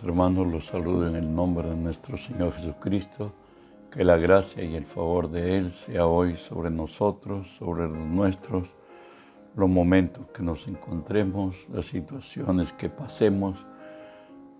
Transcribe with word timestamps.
Hermanos, 0.00 0.46
los 0.46 0.66
saludo 0.66 1.08
en 1.08 1.16
el 1.16 1.34
nombre 1.34 1.70
de 1.70 1.74
nuestro 1.74 2.16
Señor 2.16 2.52
Jesucristo. 2.52 3.32
Que 3.90 4.04
la 4.04 4.16
gracia 4.16 4.62
y 4.62 4.76
el 4.76 4.84
favor 4.84 5.28
de 5.28 5.56
Él 5.56 5.72
sea 5.72 6.06
hoy 6.06 6.36
sobre 6.36 6.70
nosotros, 6.70 7.48
sobre 7.58 7.88
los 7.88 8.06
nuestros, 8.06 8.68
los 9.56 9.68
momentos 9.68 10.26
que 10.32 10.42
nos 10.44 10.68
encontremos, 10.68 11.66
las 11.72 11.86
situaciones 11.86 12.72
que 12.72 12.88
pasemos, 12.90 13.56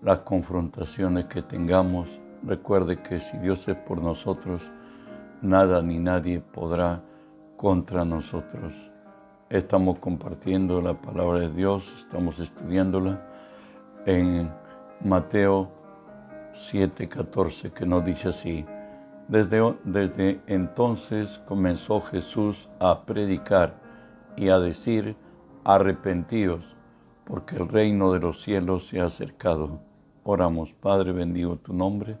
las 0.01 0.19
confrontaciones 0.19 1.25
que 1.25 1.41
tengamos. 1.41 2.09
Recuerde 2.43 3.01
que 3.01 3.21
si 3.21 3.37
Dios 3.37 3.65
es 3.69 3.75
por 3.75 4.01
nosotros, 4.01 4.69
nada 5.41 5.81
ni 5.81 5.99
nadie 5.99 6.41
podrá 6.41 7.01
contra 7.55 8.03
nosotros. 8.03 8.73
Estamos 9.49 9.99
compartiendo 9.99 10.81
la 10.81 10.95
palabra 10.95 11.39
de 11.39 11.49
Dios, 11.49 11.93
estamos 11.95 12.41
estudiándola 12.41 13.25
en 14.05 14.51
Mateo 15.01 15.71
7:14, 16.51 17.71
que 17.71 17.85
nos 17.85 18.03
dice 18.03 18.29
así, 18.29 18.65
desde, 19.29 19.77
desde 19.85 20.41
entonces 20.45 21.41
comenzó 21.45 22.01
Jesús 22.01 22.67
a 22.79 23.05
predicar 23.05 23.79
y 24.35 24.49
a 24.49 24.59
decir, 24.59 25.15
arrepentíos, 25.63 26.75
porque 27.23 27.55
el 27.55 27.69
reino 27.69 28.11
de 28.11 28.19
los 28.19 28.41
cielos 28.41 28.89
se 28.89 28.99
ha 28.99 29.05
acercado. 29.05 29.79
Oramos, 30.23 30.73
Padre, 30.73 31.13
bendigo 31.13 31.55
tu 31.55 31.73
nombre. 31.73 32.17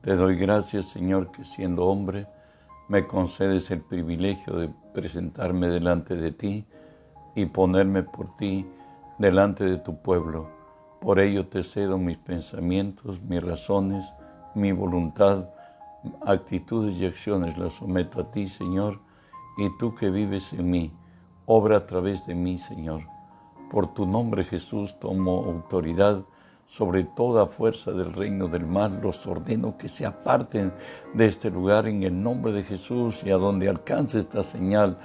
Te 0.00 0.14
doy 0.14 0.36
gracias, 0.36 0.86
Señor, 0.86 1.32
que 1.32 1.42
siendo 1.42 1.86
hombre, 1.86 2.28
me 2.88 3.08
concedes 3.08 3.72
el 3.72 3.80
privilegio 3.80 4.54
de 4.56 4.70
presentarme 4.92 5.68
delante 5.68 6.14
de 6.14 6.30
ti 6.30 6.64
y 7.34 7.46
ponerme 7.46 8.04
por 8.04 8.36
ti 8.36 8.64
delante 9.18 9.64
de 9.64 9.78
tu 9.78 10.00
pueblo 10.00 10.53
por 11.04 11.20
ello 11.20 11.46
te 11.46 11.62
cedo 11.62 11.98
mis 11.98 12.16
pensamientos, 12.16 13.20
mis 13.20 13.42
razones, 13.42 14.06
mi 14.54 14.72
voluntad, 14.72 15.50
actitudes 16.24 16.96
y 16.96 17.04
acciones. 17.04 17.58
Las 17.58 17.74
someto 17.74 18.22
a 18.22 18.30
ti, 18.30 18.48
Señor, 18.48 19.00
y 19.58 19.68
tú 19.76 19.94
que 19.94 20.08
vives 20.08 20.54
en 20.54 20.70
mí, 20.70 20.92
obra 21.44 21.76
a 21.76 21.86
través 21.86 22.26
de 22.26 22.34
mí, 22.34 22.56
Señor. 22.56 23.02
Por 23.70 23.92
tu 23.92 24.06
nombre, 24.06 24.44
Jesús, 24.44 24.98
tomo 24.98 25.44
autoridad 25.44 26.24
sobre 26.64 27.04
toda 27.04 27.48
fuerza 27.48 27.92
del 27.92 28.14
reino 28.14 28.48
del 28.48 28.64
mal, 28.64 29.00
los 29.02 29.26
ordeno 29.26 29.76
que 29.76 29.90
se 29.90 30.06
aparten 30.06 30.72
de 31.12 31.26
este 31.26 31.50
lugar 31.50 31.86
en 31.86 32.02
el 32.02 32.22
nombre 32.22 32.50
de 32.52 32.62
Jesús 32.62 33.22
y 33.24 33.30
a 33.30 33.36
donde 33.36 33.68
alcance 33.68 34.18
esta 34.18 34.42
señal, 34.42 34.98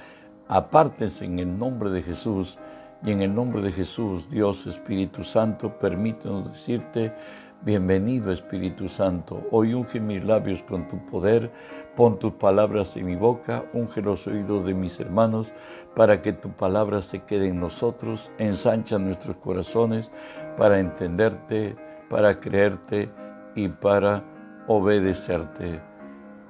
apártense 0.48 1.26
en 1.26 1.40
el 1.40 1.58
nombre 1.58 1.90
de 1.90 2.02
Jesús 2.02 2.58
y 3.02 3.12
en 3.12 3.22
el 3.22 3.34
nombre 3.34 3.62
de 3.62 3.72
Jesús, 3.72 4.28
Dios 4.28 4.66
Espíritu 4.66 5.24
Santo, 5.24 5.78
permítanos 5.78 6.52
decirte, 6.52 7.14
bienvenido 7.62 8.30
Espíritu 8.30 8.90
Santo. 8.90 9.42
Hoy 9.50 9.72
unge 9.72 10.00
mis 10.00 10.22
labios 10.22 10.62
con 10.62 10.86
tu 10.86 10.98
poder, 11.06 11.50
pon 11.96 12.18
tus 12.18 12.32
palabras 12.32 12.94
en 12.96 13.06
mi 13.06 13.16
boca, 13.16 13.64
unge 13.72 14.02
los 14.02 14.26
oídos 14.26 14.66
de 14.66 14.74
mis 14.74 15.00
hermanos, 15.00 15.52
para 15.96 16.20
que 16.20 16.34
tu 16.34 16.50
palabra 16.50 17.00
se 17.00 17.20
quede 17.20 17.48
en 17.48 17.60
nosotros, 17.60 18.30
ensancha 18.38 18.98
nuestros 18.98 19.36
corazones 19.36 20.10
para 20.58 20.78
entenderte, 20.78 21.76
para 22.10 22.38
creerte 22.38 23.10
y 23.54 23.68
para 23.68 24.22
obedecerte. 24.66 25.80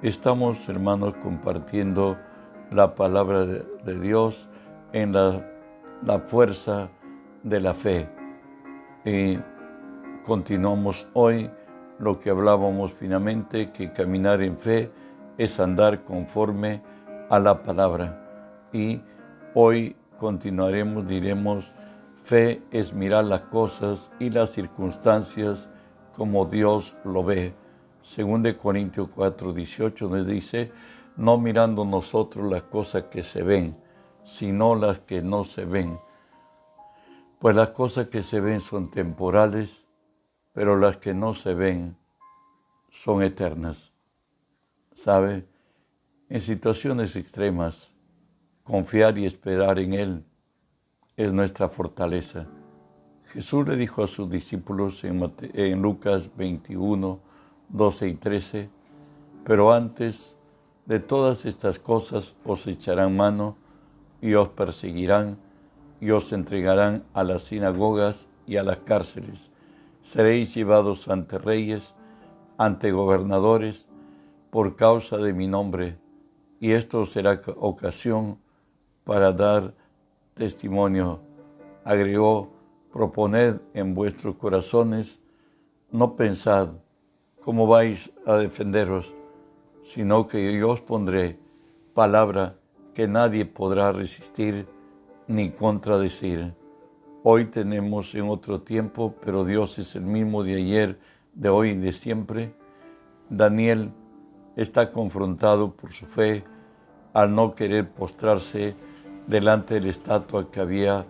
Estamos, 0.03 0.69
hermanos, 0.69 1.15
compartiendo 1.23 2.19
la 2.73 2.95
palabra 2.97 3.45
de 3.45 4.01
Dios 4.01 4.49
en 4.93 5.13
la 5.13 5.45
la 6.05 6.19
fuerza 6.21 6.91
de 7.43 7.61
la 7.61 7.75
fe. 7.75 8.09
Y 9.05 9.39
continuamos 10.25 11.09
hoy 11.15 11.51
lo 11.99 12.19
que 12.19 12.31
hablábamos 12.31 12.93
finalmente, 12.93 13.71
que 13.71 13.93
caminar 13.93 14.43
en 14.43 14.57
fe 14.57 14.91
es 15.37 15.61
andar 15.61 16.05
conforme 16.05 16.83
a 17.29 17.39
la 17.39 17.63
palabra. 17.63 18.69
Y 18.73 19.01
hoy 19.55 19.97
continuaremos, 20.19 21.07
diremos, 21.07 21.73
fe 22.25 22.63
es 22.71 22.93
mirar 22.93 23.25
las 23.25 23.43
cosas 23.43 24.11
y 24.19 24.31
las 24.31 24.51
circunstancias 24.51 25.69
como 26.17 26.47
Dios 26.47 26.97
lo 27.05 27.25
ve. 27.25 27.55
Según 28.03 28.43
de 28.43 28.57
Corintios 28.57 29.09
4, 29.15 29.53
18 29.53 30.09
nos 30.09 30.27
dice, 30.27 30.73
no 31.17 31.39
mirando 31.39 31.85
nosotros 31.85 32.51
las 32.51 32.63
cosas 32.63 33.05
que 33.05 33.23
se 33.23 33.43
ven, 33.43 33.77
sino 34.25 34.75
las 34.75 35.01
que 35.01 35.23
no 35.23 35.45
se 35.45 35.65
ven. 35.65 35.99
Pues 37.39 37.57
las 37.57 37.71
cosas 37.71 38.09
que 38.09 38.23
se 38.23 38.41
ven 38.41 38.61
son 38.61 38.91
temporales, 38.91 39.87
pero 40.53 40.77
las 40.77 40.99
que 40.99 41.15
no 41.15 41.35
se 41.35 41.55
ven 41.55 41.97
son 42.91 43.23
eternas. 43.23 43.93
¿Sabe? 44.95 45.47
En 46.29 46.41
situaciones 46.41 47.17
extremas, 47.17 47.93
confiar 48.63 49.19
y 49.19 49.27
esperar 49.27 49.79
en 49.79 49.95
Él 49.95 50.25
es 51.17 51.33
nuestra 51.33 51.69
fortaleza. 51.69 52.47
Jesús 53.33 53.67
le 53.67 53.77
dijo 53.77 54.03
a 54.03 54.07
sus 54.07 54.29
discípulos 54.29 55.05
en, 55.05 55.83
Lucas 55.83 56.31
21, 56.37 57.21
12 57.69 58.09
y 58.09 58.15
13, 58.15 58.71
pero 59.45 59.73
antes 59.73 60.37
de 60.87 60.99
todas 60.99 61.47
estas 61.47 61.79
cosas 61.79 62.37
os 62.45 62.67
echarán 62.67 63.17
mano 63.17 63.57
y 64.21 64.35
os 64.35 64.49
perseguirán 64.49 65.39
y 66.01 66.11
os 66.11 66.33
entregarán 66.33 67.05
a 67.13 67.25
las 67.25 67.43
sinagogas 67.43 68.29
y 68.47 68.57
a 68.57 68.63
las 68.63 68.79
cárceles. 68.79 69.51
Seréis 70.03 70.55
llevados 70.55 71.09
ante 71.09 71.39
reyes, 71.39 71.95
ante 72.57 72.91
gobernadores, 72.91 73.89
por 74.51 74.77
causa 74.77 75.17
de 75.19 75.33
mi 75.33 75.47
nombre, 75.47 75.99
y 76.59 76.73
esto 76.73 77.07
será 77.07 77.41
ocasión 77.57 78.39
para 79.05 79.33
dar 79.33 79.75
testimonio. 80.35 81.21
Agregó, 81.85 82.51
proponed 82.93 83.61
en 83.75 83.95
vuestros 83.95 84.37
corazones, 84.37 85.21
no 85.91 86.17
pensad 86.17 86.71
cómo 87.43 87.67
vais 87.67 88.13
a 88.27 88.37
defenderos, 88.37 89.15
sino 89.83 90.27
que 90.27 90.53
yo 90.59 90.71
os 90.71 90.81
pondré 90.81 91.39
palabra 91.95 92.60
que 93.01 93.09
nadie 93.09 93.47
podrá 93.47 93.93
resistir 93.93 94.67
ni 95.27 95.49
contradecir. 95.53 96.53
Hoy 97.23 97.47
tenemos 97.47 98.15
en 98.15 98.29
otro 98.29 98.61
tiempo, 98.61 99.15
pero 99.25 99.47
Dios 99.47 99.79
es 99.79 99.97
el 99.97 100.05
mismo 100.05 100.45
de 100.45 100.57
ayer, 100.57 100.99
de 101.33 101.49
hoy 101.49 101.71
y 101.71 101.77
de 101.77 101.95
siempre. 101.95 102.53
Daniel 103.31 103.91
está 104.55 104.93
confrontado 104.93 105.73
por 105.73 105.95
su 105.95 106.05
fe 106.05 106.45
al 107.15 107.35
no 107.35 107.55
querer 107.55 107.89
postrarse 107.89 108.77
delante 109.27 109.77
de 109.77 109.81
la 109.81 109.89
estatua 109.93 110.51
que 110.51 110.61
había 110.61 111.07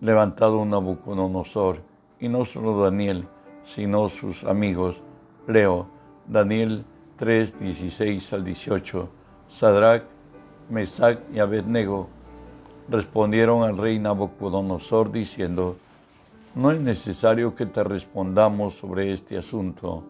levantado 0.00 0.64
Nabucodonosor. 0.64 1.82
Y 2.18 2.28
no 2.28 2.44
solo 2.44 2.82
Daniel, 2.82 3.28
sino 3.62 4.08
sus 4.08 4.42
amigos. 4.42 5.00
Leo, 5.46 5.86
Daniel 6.26 6.84
3, 7.14 7.60
16 7.60 8.32
al 8.32 8.44
18. 8.44 9.08
Sadrach, 9.46 10.11
Mesac 10.72 11.20
y 11.34 11.38
Abednego 11.38 12.08
respondieron 12.88 13.62
al 13.62 13.76
rey 13.76 13.98
Nabucodonosor 13.98 15.12
diciendo, 15.12 15.76
no 16.54 16.70
es 16.70 16.80
necesario 16.80 17.54
que 17.54 17.66
te 17.66 17.84
respondamos 17.84 18.74
sobre 18.74 19.12
este 19.12 19.36
asunto. 19.36 20.02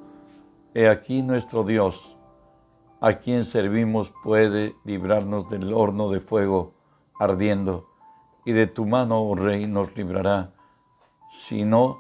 He 0.72 0.88
aquí 0.88 1.20
nuestro 1.20 1.64
Dios, 1.64 2.16
a 3.00 3.14
quien 3.14 3.44
servimos 3.44 4.12
puede 4.22 4.76
librarnos 4.84 5.50
del 5.50 5.74
horno 5.74 6.10
de 6.10 6.20
fuego 6.20 6.74
ardiendo, 7.18 7.88
y 8.44 8.52
de 8.52 8.68
tu 8.68 8.86
mano, 8.86 9.20
oh 9.20 9.34
rey, 9.34 9.66
nos 9.66 9.96
librará. 9.96 10.52
Si 11.28 11.64
no, 11.64 11.98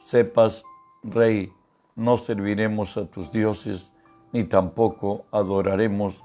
sepas, 0.00 0.64
rey, 1.04 1.52
no 1.94 2.18
serviremos 2.18 2.96
a 2.96 3.06
tus 3.06 3.30
dioses, 3.30 3.92
ni 4.32 4.42
tampoco 4.44 5.26
adoraremos 5.30 6.24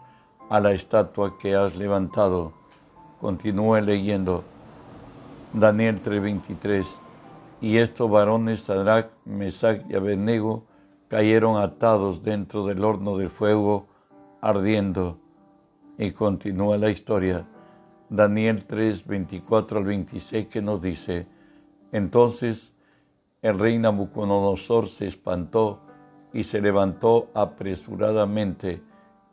a 0.50 0.60
la 0.60 0.74
estatua 0.74 1.38
que 1.38 1.56
has 1.56 1.76
levantado. 1.76 2.54
Continúe 3.20 3.82
leyendo 3.82 4.44
Daniel 5.54 6.02
3:23. 6.04 7.02
Y 7.62 7.78
estos 7.78 8.10
varones, 8.10 8.62
Sadrach, 8.62 9.10
Mesach 9.26 9.82
y 9.90 9.96
Abednego, 9.96 10.66
cayeron 11.08 11.62
atados 11.62 12.22
dentro 12.22 12.66
del 12.66 12.84
horno 12.84 13.18
de 13.18 13.30
fuego 13.30 13.88
ardiendo. 14.42 15.18
Y 15.98 16.12
continúa 16.12 16.78
la 16.78 16.90
historia. 16.90 17.48
Daniel 18.10 18.66
3, 18.66 19.08
24 19.08 19.80
al 19.80 19.86
26 19.86 20.46
que 20.48 20.62
nos 20.62 20.82
dice, 20.82 21.28
entonces 21.92 22.74
el 23.42 23.58
rey 23.58 23.80
Nabucodonosor 23.80 24.88
se 24.88 25.08
espantó 25.08 25.80
y 26.34 26.44
se 26.44 26.62
levantó 26.62 27.30
apresuradamente 27.34 28.84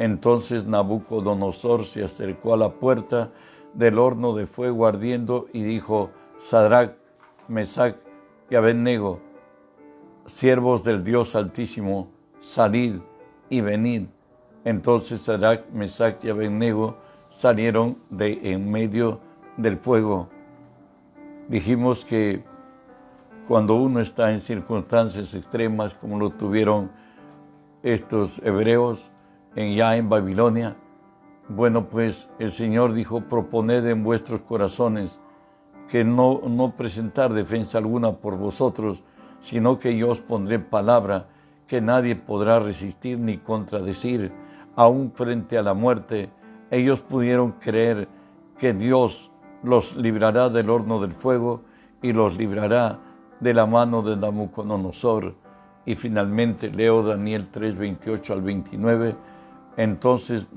Entonces 0.00 0.64
Nabucodonosor 0.64 1.84
se 1.84 2.02
acercó 2.02 2.54
a 2.54 2.56
la 2.56 2.72
puerta 2.72 3.32
del 3.74 3.98
horno 3.98 4.34
de 4.34 4.46
fuego 4.46 4.86
ardiendo 4.86 5.44
y 5.52 5.62
dijo, 5.62 6.08
Sadrach, 6.38 6.94
Mesach 7.48 7.96
y 8.48 8.54
Abednego, 8.54 9.20
siervos 10.24 10.84
del 10.84 11.04
Dios 11.04 11.36
Altísimo, 11.36 12.08
salid 12.38 12.94
y 13.50 13.60
venid. 13.60 14.06
Entonces 14.64 15.20
Sadrach, 15.20 15.68
Mesach 15.70 16.24
y 16.24 16.30
Abednego 16.30 16.96
salieron 17.28 17.98
de 18.08 18.54
en 18.54 18.70
medio 18.70 19.20
del 19.58 19.76
fuego. 19.76 20.30
Dijimos 21.46 22.06
que 22.06 22.42
cuando 23.46 23.74
uno 23.74 24.00
está 24.00 24.32
en 24.32 24.40
circunstancias 24.40 25.34
extremas 25.34 25.94
como 25.94 26.18
lo 26.18 26.30
tuvieron 26.30 26.90
estos 27.82 28.40
hebreos 28.42 29.09
en, 29.56 29.74
ya 29.74 29.96
en 29.96 30.08
Babilonia, 30.08 30.76
bueno, 31.48 31.88
pues 31.88 32.30
el 32.38 32.52
Señor 32.52 32.92
dijo, 32.92 33.22
proponed 33.22 33.84
en 33.86 34.04
vuestros 34.04 34.42
corazones 34.42 35.18
que 35.88 36.04
no, 36.04 36.40
no 36.46 36.76
presentar 36.76 37.32
defensa 37.32 37.78
alguna 37.78 38.12
por 38.12 38.36
vosotros, 38.36 39.02
sino 39.40 39.78
que 39.78 39.96
yo 39.96 40.10
os 40.10 40.20
pondré 40.20 40.60
palabra 40.60 41.26
que 41.66 41.80
nadie 41.80 42.14
podrá 42.14 42.60
resistir 42.60 43.18
ni 43.18 43.38
contradecir, 43.38 44.32
aún 44.76 45.12
frente 45.12 45.58
a 45.58 45.62
la 45.62 45.74
muerte. 45.74 46.30
Ellos 46.70 47.00
pudieron 47.00 47.52
creer 47.52 48.08
que 48.58 48.72
Dios 48.72 49.30
los 49.62 49.96
librará 49.96 50.48
del 50.48 50.70
horno 50.70 51.00
del 51.00 51.12
fuego 51.12 51.62
y 52.02 52.12
los 52.12 52.36
librará 52.36 52.98
de 53.40 53.54
la 53.54 53.66
mano 53.66 54.02
de 54.02 54.16
Nabucodonosor. 54.16 55.34
Y 55.86 55.94
finalmente 55.94 56.70
leo 56.70 57.02
Daniel 57.02 57.48
3, 57.50 57.76
28 57.76 58.32
al 58.32 58.42
29. 58.42 59.16
Entonces 59.76 60.48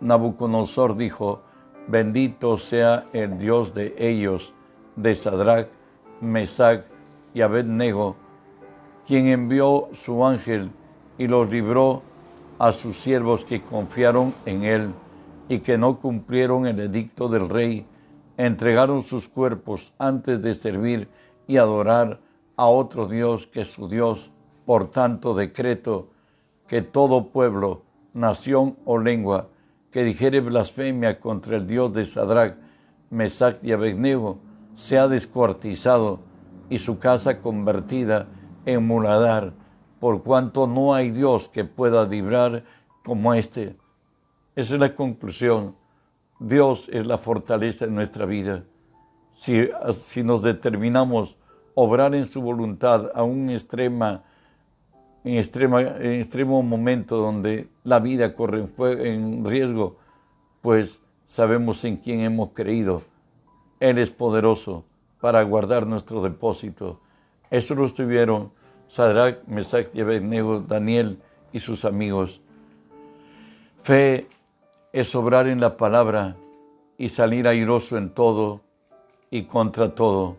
Nabucodonosor 0.00 0.96
dijo, 0.96 1.42
bendito 1.88 2.56
sea 2.58 3.06
el 3.12 3.38
Dios 3.38 3.74
de 3.74 3.94
ellos, 3.98 4.54
de 4.96 5.14
Sadrach, 5.14 5.68
Mesach 6.20 6.84
y 7.34 7.40
Abednego, 7.40 8.16
quien 9.06 9.26
envió 9.26 9.88
su 9.92 10.24
ángel 10.24 10.70
y 11.18 11.26
los 11.26 11.50
libró 11.50 12.02
a 12.58 12.72
sus 12.72 12.96
siervos 12.96 13.44
que 13.44 13.62
confiaron 13.62 14.34
en 14.44 14.64
él 14.64 14.92
y 15.48 15.60
que 15.60 15.78
no 15.78 15.98
cumplieron 15.98 16.66
el 16.66 16.78
edicto 16.78 17.28
del 17.28 17.48
rey, 17.48 17.86
entregaron 18.36 19.02
sus 19.02 19.28
cuerpos 19.28 19.92
antes 19.98 20.40
de 20.40 20.54
servir 20.54 21.08
y 21.46 21.56
adorar 21.56 22.20
a 22.56 22.66
otro 22.66 23.06
Dios 23.06 23.46
que 23.46 23.64
su 23.64 23.88
Dios, 23.88 24.30
por 24.64 24.90
tanto 24.90 25.34
decreto 25.34 26.10
que 26.68 26.82
todo 26.82 27.28
pueblo, 27.28 27.82
nación 28.12 28.76
o 28.84 28.98
lengua 28.98 29.48
que 29.90 30.04
dijere 30.04 30.40
blasfemia 30.40 31.20
contra 31.20 31.56
el 31.56 31.66
Dios 31.66 31.92
de 31.92 32.04
Sadrach, 32.04 32.56
Mesach 33.10 33.56
y 33.62 33.72
Abednego 33.72 34.38
sea 34.74 35.08
descuartizado 35.08 36.20
y 36.68 36.78
su 36.78 36.98
casa 36.98 37.40
convertida 37.40 38.28
en 38.64 38.86
muladar, 38.86 39.52
por 39.98 40.22
cuanto 40.22 40.66
no 40.66 40.94
hay 40.94 41.10
Dios 41.10 41.48
que 41.48 41.64
pueda 41.64 42.06
librar 42.06 42.64
como 43.04 43.34
este. 43.34 43.76
Esa 44.54 44.74
es 44.74 44.80
la 44.80 44.94
conclusión. 44.94 45.74
Dios 46.38 46.88
es 46.92 47.06
la 47.06 47.18
fortaleza 47.18 47.86
de 47.86 47.92
nuestra 47.92 48.24
vida. 48.24 48.64
Si, 49.32 49.68
si 49.92 50.22
nos 50.22 50.42
determinamos 50.42 51.36
obrar 51.74 52.14
en 52.14 52.24
su 52.24 52.40
voluntad 52.40 53.10
a 53.14 53.22
un 53.22 53.50
extrema, 53.50 54.24
en, 55.24 55.38
extrema, 55.38 55.82
extremo 55.82 56.62
momento 56.62 57.16
donde 57.16 57.68
la 57.84 58.00
vida 58.00 58.34
corre 58.34 58.66
en 58.78 59.44
riesgo, 59.44 59.96
pues 60.62 61.00
sabemos 61.26 61.84
en 61.84 61.96
quién 61.96 62.20
hemos 62.20 62.50
creído. 62.50 63.02
Él 63.80 63.98
es 63.98 64.10
poderoso 64.10 64.84
para 65.20 65.42
guardar 65.42 65.86
nuestro 65.86 66.22
depósito. 66.22 67.00
Eso 67.50 67.74
lo 67.74 67.86
estuvieron 67.86 68.52
Sadrach, 68.88 69.46
Mesach 69.46 69.88
y 69.94 70.00
Abednego, 70.00 70.60
Daniel 70.60 71.20
y 71.52 71.60
sus 71.60 71.84
amigos. 71.84 72.40
Fe 73.82 74.26
es 74.92 75.14
obrar 75.14 75.46
en 75.46 75.60
la 75.60 75.76
palabra 75.76 76.36
y 76.98 77.08
salir 77.08 77.46
airoso 77.46 77.96
en 77.96 78.10
todo 78.10 78.60
y 79.30 79.44
contra 79.44 79.94
todo. 79.94 80.36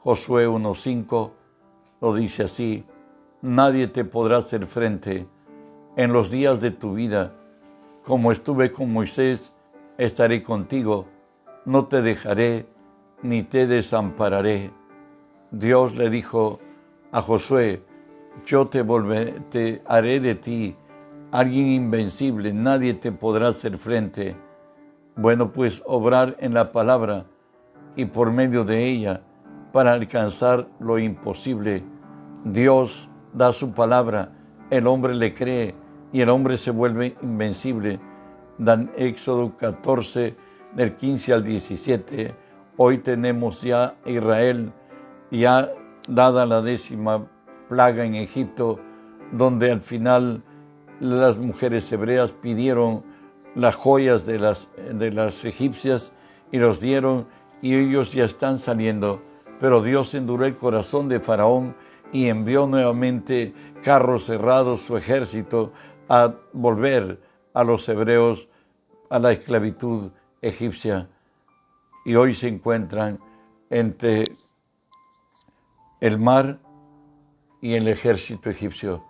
Josué 0.00 0.48
1.5 0.48 1.30
lo 2.00 2.14
dice 2.14 2.44
así, 2.44 2.84
nadie 3.44 3.88
te 3.88 4.06
podrá 4.06 4.38
hacer 4.38 4.66
frente 4.66 5.28
en 5.96 6.14
los 6.14 6.30
días 6.30 6.62
de 6.62 6.70
tu 6.70 6.94
vida. 6.94 7.34
Como 8.02 8.32
estuve 8.32 8.72
con 8.72 8.90
Moisés, 8.90 9.52
estaré 9.98 10.42
contigo, 10.42 11.06
no 11.66 11.84
te 11.84 12.00
dejaré 12.00 12.66
ni 13.22 13.42
te 13.42 13.66
desampararé. 13.66 14.70
Dios 15.50 15.94
le 15.94 16.08
dijo 16.08 16.58
a 17.12 17.20
Josué, 17.20 17.82
yo 18.46 18.66
te, 18.68 18.80
volveré, 18.80 19.82
haré 19.86 20.20
de 20.20 20.34
ti 20.34 20.76
alguien 21.30 21.66
invencible, 21.66 22.52
nadie 22.52 22.94
te 22.94 23.12
podrá 23.12 23.48
hacer 23.48 23.76
frente. 23.76 24.36
Bueno, 25.16 25.52
pues 25.52 25.82
obrar 25.84 26.34
en 26.40 26.54
la 26.54 26.72
palabra 26.72 27.26
y 27.94 28.06
por 28.06 28.32
medio 28.32 28.64
de 28.64 28.86
ella 28.86 29.20
para 29.70 29.92
alcanzar 29.92 30.66
lo 30.80 30.98
imposible. 30.98 31.84
Dios 32.44 33.10
da 33.34 33.52
su 33.52 33.72
palabra, 33.72 34.30
el 34.70 34.86
hombre 34.86 35.14
le 35.14 35.34
cree 35.34 35.74
y 36.12 36.20
el 36.20 36.30
hombre 36.30 36.56
se 36.56 36.70
vuelve 36.70 37.16
invencible. 37.22 38.00
Dan 38.56 38.92
Éxodo 38.96 39.56
14, 39.56 40.36
del 40.74 40.94
15 40.94 41.32
al 41.32 41.44
17. 41.44 42.34
Hoy 42.76 42.98
tenemos 42.98 43.60
ya 43.62 43.96
Israel, 44.06 44.72
ya 45.30 45.70
dada 46.08 46.46
la 46.46 46.62
décima 46.62 47.26
plaga 47.68 48.04
en 48.04 48.14
Egipto, 48.14 48.78
donde 49.32 49.72
al 49.72 49.80
final 49.80 50.42
las 51.00 51.38
mujeres 51.38 51.90
hebreas 51.90 52.30
pidieron 52.30 53.02
las 53.56 53.74
joyas 53.74 54.24
de 54.24 54.38
las, 54.38 54.68
de 54.92 55.10
las 55.10 55.44
egipcias 55.44 56.12
y 56.52 56.58
los 56.58 56.80
dieron 56.80 57.26
y 57.60 57.74
ellos 57.74 58.12
ya 58.12 58.24
están 58.24 58.58
saliendo 58.58 59.20
pero 59.60 59.82
Dios 59.82 60.14
enduró 60.14 60.44
el 60.44 60.56
corazón 60.56 61.08
de 61.08 61.20
Faraón 61.20 61.74
y 62.14 62.28
envió 62.28 62.68
nuevamente 62.68 63.52
carros 63.82 64.26
cerrados, 64.26 64.82
su 64.82 64.96
ejército, 64.96 65.72
a 66.08 66.32
volver 66.52 67.20
a 67.52 67.64
los 67.64 67.88
hebreos 67.88 68.48
a 69.10 69.18
la 69.18 69.32
esclavitud 69.32 70.12
egipcia. 70.40 71.10
Y 72.04 72.14
hoy 72.14 72.32
se 72.34 72.46
encuentran 72.46 73.18
entre 73.68 74.30
el 76.00 76.16
mar 76.20 76.60
y 77.60 77.74
el 77.74 77.88
ejército 77.88 78.48
egipcio. 78.48 79.04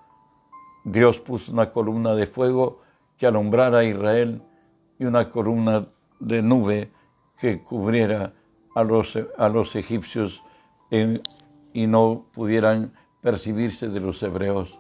Dios 0.85 1.21
puso 1.21 1.53
una 1.53 1.73
columna 1.73 2.15
de 2.15 2.27
fuego 2.27 2.81
que 3.19 3.27
alumbrara 3.27 3.81
a 3.81 3.85
Israel 3.85 4.41
y 4.99 5.05
una 5.05 5.29
columna 5.29 5.89
de 6.21 6.41
nube 6.41 6.91
que 7.37 7.63
cubriera 7.63 8.33
a 8.75 8.83
los, 8.83 9.19
a 9.37 9.49
los 9.51 9.77
egipcios 9.77 10.43
y 11.75 11.87
no 11.87 12.25
pudieran 12.33 12.95
percibirse 13.21 13.89
de 13.89 14.01
los 14.01 14.23
hebreos. 14.23 14.79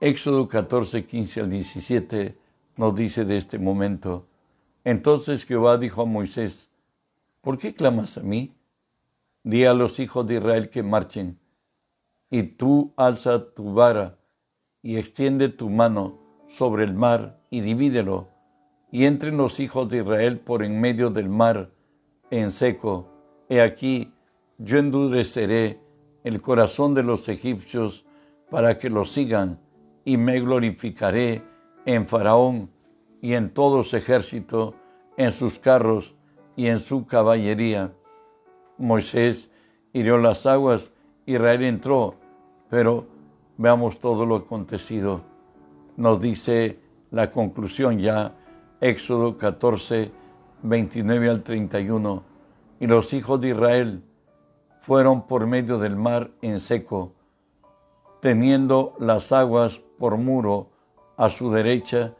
Éxodo 0.00 0.46
14, 0.46 1.06
15 1.06 1.40
al 1.40 1.50
17 1.50 2.38
nos 2.76 2.94
dice 2.94 3.24
de 3.24 3.36
este 3.36 3.58
momento, 3.58 4.26
entonces 4.84 5.44
Jehová 5.44 5.78
dijo 5.78 6.02
a 6.02 6.06
Moisés, 6.06 6.70
¿por 7.40 7.58
qué 7.58 7.74
clamas 7.74 8.18
a 8.18 8.22
mí? 8.22 8.54
Di 9.44 9.64
a 9.64 9.74
los 9.74 9.98
hijos 9.98 10.26
de 10.26 10.36
Israel 10.36 10.70
que 10.70 10.82
marchen, 10.82 11.38
y 12.30 12.42
tú 12.42 12.92
alza 12.96 13.52
tu 13.54 13.72
vara 13.74 14.18
y 14.82 14.96
extiende 14.96 15.48
tu 15.48 15.70
mano 15.70 16.18
sobre 16.48 16.84
el 16.84 16.94
mar 16.94 17.40
y 17.50 17.60
divídelo, 17.60 18.28
y 18.90 19.04
entren 19.04 19.36
los 19.36 19.60
hijos 19.60 19.88
de 19.88 19.98
Israel 19.98 20.38
por 20.38 20.62
en 20.62 20.80
medio 20.80 21.10
del 21.10 21.28
mar 21.28 21.70
en 22.30 22.50
seco. 22.50 23.08
He 23.48 23.60
aquí, 23.60 24.12
yo 24.62 24.78
endureceré 24.78 25.80
el 26.24 26.40
corazón 26.40 26.94
de 26.94 27.02
los 27.02 27.28
egipcios 27.28 28.06
para 28.50 28.78
que 28.78 28.90
los 28.90 29.12
sigan, 29.12 29.60
y 30.04 30.16
me 30.16 30.40
glorificaré 30.40 31.42
en 31.84 32.06
Faraón 32.06 32.70
y 33.20 33.34
en 33.34 33.50
todo 33.50 33.84
su 33.84 33.96
ejército, 33.96 34.74
en 35.16 35.32
sus 35.32 35.58
carros 35.58 36.14
y 36.56 36.66
en 36.66 36.78
su 36.78 37.06
caballería. 37.06 37.92
Moisés 38.78 39.50
hirió 39.92 40.18
las 40.18 40.46
aguas, 40.46 40.90
Israel 41.26 41.62
entró, 41.62 42.16
pero 42.68 43.06
Veamos 43.62 44.00
todo 44.00 44.26
lo 44.26 44.34
acontecido. 44.34 45.20
Nos 45.96 46.20
dice 46.20 46.80
la 47.10 47.30
conclusión 47.30 47.98
ya, 47.98 48.34
Éxodo 48.80 49.36
14, 49.36 50.10
29 50.62 51.28
al 51.28 51.42
31. 51.42 52.24
Y 52.80 52.86
los 52.86 53.12
hijos 53.12 53.40
de 53.40 53.50
Israel 53.50 54.02
fueron 54.82 55.28
por 55.28 55.46
medio 55.46 55.78
del 55.78 55.94
mar 55.94 56.32
en 56.42 56.58
seco, 56.58 57.12
teniendo 58.20 58.96
las 58.98 59.30
aguas 59.30 59.80
por 59.96 60.16
muro 60.16 60.70
a 61.16 61.30
su 61.30 61.52
derecha 61.52 62.14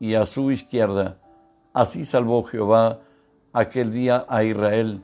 y 0.00 0.14
a 0.14 0.26
su 0.26 0.50
izquierda. 0.50 1.18
Así 1.72 2.04
salvó 2.04 2.42
Jehová 2.42 2.98
aquel 3.52 3.92
día 3.92 4.26
a 4.28 4.42
Israel 4.42 5.00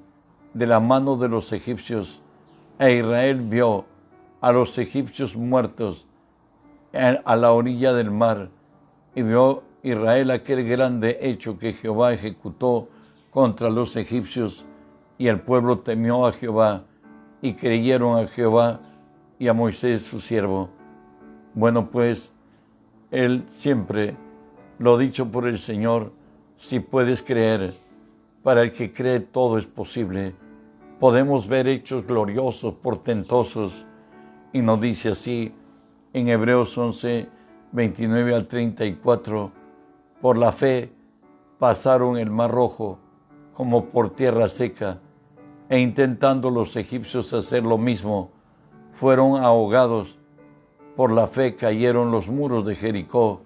de 0.54 0.66
la 0.66 0.80
mano 0.80 1.16
de 1.16 1.28
los 1.28 1.52
egipcios. 1.52 2.21
E 2.80 2.94
Israel 2.94 3.42
vio 3.42 3.85
a 4.40 4.50
los 4.50 4.76
egipcios 4.78 5.37
muertos 5.37 6.09
a 6.92 7.37
la 7.37 7.52
orilla 7.52 7.92
del 7.92 8.11
mar. 8.11 8.49
Y 9.14 9.23
vio 9.23 9.62
Israel 9.85 10.33
aquel 10.33 10.68
grande 10.68 11.18
hecho 11.21 11.61
que 11.61 11.75
Jehová 11.75 12.12
ejecutó 12.12 12.88
contra 13.30 13.71
los 13.71 13.94
egipcios. 13.94 14.64
Y 15.16 15.28
el 15.28 15.40
pueblo 15.40 15.78
temió 15.78 16.26
a 16.26 16.33
Jehová 16.33 16.87
y 17.44 17.52
creyeron 17.52 18.18
a 18.18 18.26
Jehová 18.26 18.80
y 19.38 19.48
a 19.48 19.52
Moisés 19.52 20.00
su 20.00 20.18
siervo. 20.18 20.70
Bueno, 21.52 21.90
pues 21.90 22.32
él 23.10 23.44
siempre 23.48 24.16
lo 24.78 24.96
dicho 24.96 25.30
por 25.30 25.46
el 25.46 25.58
Señor, 25.58 26.14
si 26.56 26.80
puedes 26.80 27.22
creer, 27.22 27.76
para 28.42 28.62
el 28.62 28.72
que 28.72 28.94
cree 28.94 29.20
todo 29.20 29.58
es 29.58 29.66
posible. 29.66 30.34
Podemos 30.98 31.46
ver 31.46 31.68
hechos 31.68 32.06
gloriosos, 32.06 32.76
portentosos, 32.76 33.86
y 34.54 34.62
nos 34.62 34.80
dice 34.80 35.10
así 35.10 35.54
en 36.14 36.28
Hebreos 36.28 36.78
11, 36.78 37.28
29 37.72 38.34
al 38.34 38.46
34, 38.46 39.52
por 40.22 40.38
la 40.38 40.50
fe 40.50 40.90
pasaron 41.58 42.16
el 42.16 42.30
mar 42.30 42.50
rojo 42.50 42.98
como 43.52 43.90
por 43.90 44.14
tierra 44.14 44.48
seca, 44.48 44.98
e 45.68 45.78
intentando 45.80 46.50
los 46.50 46.76
egipcios 46.76 47.33
hacer 47.33 47.64
lo 47.64 47.78
mismo, 47.78 48.30
fueron 48.92 49.42
ahogados. 49.42 50.18
Por 50.97 51.11
la 51.11 51.26
fe 51.26 51.56
cayeron 51.56 52.12
los 52.12 52.28
muros 52.28 52.64
de 52.64 52.76
Jericó 52.76 53.40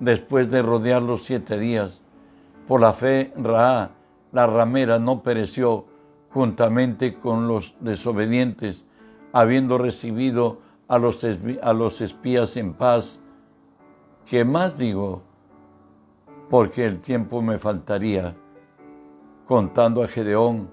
después 0.00 0.50
de 0.50 0.62
rodearlos 0.62 1.22
siete 1.22 1.58
días. 1.58 2.02
Por 2.68 2.80
la 2.80 2.92
fe, 2.92 3.32
Ra, 3.36 3.90
la 4.32 4.46
ramera, 4.46 4.98
no 4.98 5.22
pereció 5.22 5.86
juntamente 6.30 7.14
con 7.14 7.46
los 7.46 7.76
desobedientes, 7.80 8.84
habiendo 9.32 9.78
recibido 9.78 10.58
a 10.88 10.98
los, 10.98 11.24
a 11.62 11.72
los 11.72 12.00
espías 12.00 12.56
en 12.56 12.74
paz. 12.74 13.20
¿Qué 14.26 14.44
más 14.44 14.76
digo? 14.76 15.22
Porque 16.50 16.84
el 16.84 17.00
tiempo 17.00 17.40
me 17.40 17.58
faltaría 17.58 18.34
contando 19.46 20.02
a 20.02 20.08
Gedeón, 20.08 20.70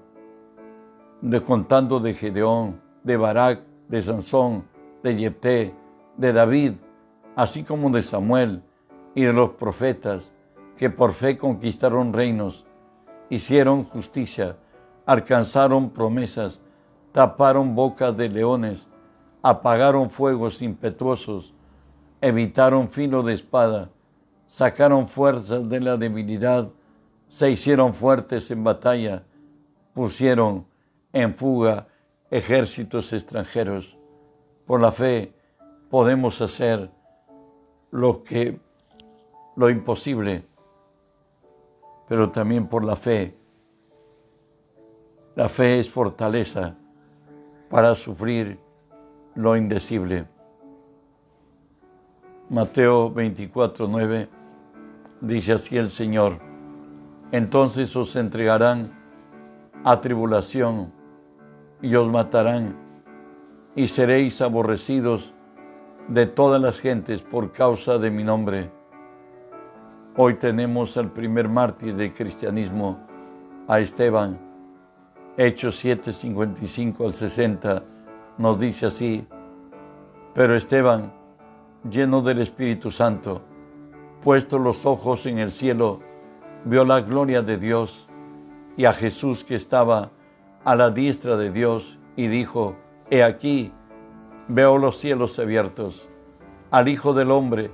de, 1.22 1.40
contando 1.40 2.00
de 2.00 2.12
Gedeón, 2.12 2.80
de 3.02 3.16
Barak, 3.16 3.62
de 3.88 4.02
Sansón, 4.02 4.64
de 5.02 5.14
Jepté, 5.16 5.74
de 6.16 6.32
David, 6.32 6.72
así 7.36 7.62
como 7.62 7.90
de 7.90 8.02
Samuel 8.02 8.62
y 9.14 9.22
de 9.22 9.32
los 9.32 9.50
profetas 9.50 10.34
que 10.76 10.90
por 10.90 11.12
fe 11.12 11.36
conquistaron 11.36 12.12
reinos, 12.12 12.66
hicieron 13.30 13.84
justicia, 13.84 14.56
alcanzaron 15.06 15.90
promesas, 15.90 16.60
taparon 17.12 17.74
bocas 17.74 18.16
de 18.16 18.28
leones, 18.28 18.88
apagaron 19.42 20.10
fuegos 20.10 20.60
impetuosos, 20.60 21.54
evitaron 22.20 22.88
filo 22.88 23.22
de 23.22 23.34
espada, 23.34 23.90
sacaron 24.46 25.08
fuerzas 25.08 25.68
de 25.68 25.80
la 25.80 25.96
debilidad, 25.96 26.68
se 27.28 27.50
hicieron 27.50 27.94
fuertes 27.94 28.50
en 28.50 28.64
batalla, 28.64 29.24
pusieron 29.94 30.66
en 31.12 31.34
fuga 31.34 31.86
ejércitos 32.30 33.12
extranjeros. 33.12 33.98
Por 34.66 34.80
la 34.80 34.92
fe 34.92 35.34
podemos 35.90 36.40
hacer 36.40 36.90
lo 37.90 38.24
que 38.24 38.58
lo 39.56 39.68
imposible, 39.68 40.44
pero 42.08 42.30
también 42.30 42.66
por 42.66 42.84
la 42.84 42.96
fe. 42.96 43.36
La 45.34 45.48
fe 45.48 45.80
es 45.80 45.90
fortaleza 45.90 46.76
para 47.68 47.94
sufrir 47.94 48.58
lo 49.34 49.56
indecible. 49.56 50.26
Mateo 52.48 53.10
24, 53.10 53.86
9 53.88 54.28
dice 55.22 55.52
así 55.52 55.76
el 55.78 55.88
Señor, 55.88 56.38
entonces 57.30 57.94
os 57.96 58.14
entregarán 58.16 58.92
a 59.84 60.00
tribulación 60.00 60.92
y 61.82 61.94
os 61.94 62.08
matarán 62.08 62.76
y 63.74 63.88
seréis 63.88 64.40
aborrecidos 64.40 65.34
de 66.08 66.26
todas 66.26 66.62
las 66.62 66.80
gentes 66.80 67.22
por 67.22 67.52
causa 67.52 67.98
de 67.98 68.10
mi 68.10 68.24
nombre 68.24 68.70
Hoy 70.14 70.34
tenemos 70.34 70.98
al 70.98 71.10
primer 71.10 71.48
mártir 71.48 71.96
del 71.96 72.12
cristianismo, 72.12 72.98
a 73.66 73.80
Esteban. 73.80 74.38
Hechos 75.38 75.76
7, 75.76 76.12
55 76.12 77.06
al 77.06 77.14
60 77.14 77.82
nos 78.36 78.60
dice 78.60 78.84
así, 78.84 79.26
pero 80.34 80.54
Esteban, 80.54 81.14
lleno 81.90 82.20
del 82.20 82.42
Espíritu 82.42 82.90
Santo, 82.90 83.40
puesto 84.22 84.58
los 84.58 84.84
ojos 84.84 85.24
en 85.24 85.38
el 85.38 85.50
cielo, 85.50 86.00
vio 86.66 86.84
la 86.84 87.00
gloria 87.00 87.40
de 87.40 87.56
Dios 87.56 88.06
y 88.76 88.84
a 88.84 88.92
Jesús 88.92 89.44
que 89.44 89.54
estaba 89.54 90.10
a 90.64 90.76
la 90.76 90.90
diestra 90.90 91.36
de 91.36 91.50
Dios 91.50 91.98
y 92.16 92.28
dijo, 92.28 92.76
He 93.10 93.22
aquí, 93.22 93.72
veo 94.48 94.78
los 94.78 94.98
cielos 94.98 95.38
abiertos, 95.38 96.08
al 96.70 96.88
Hijo 96.88 97.14
del 97.14 97.30
Hombre 97.30 97.70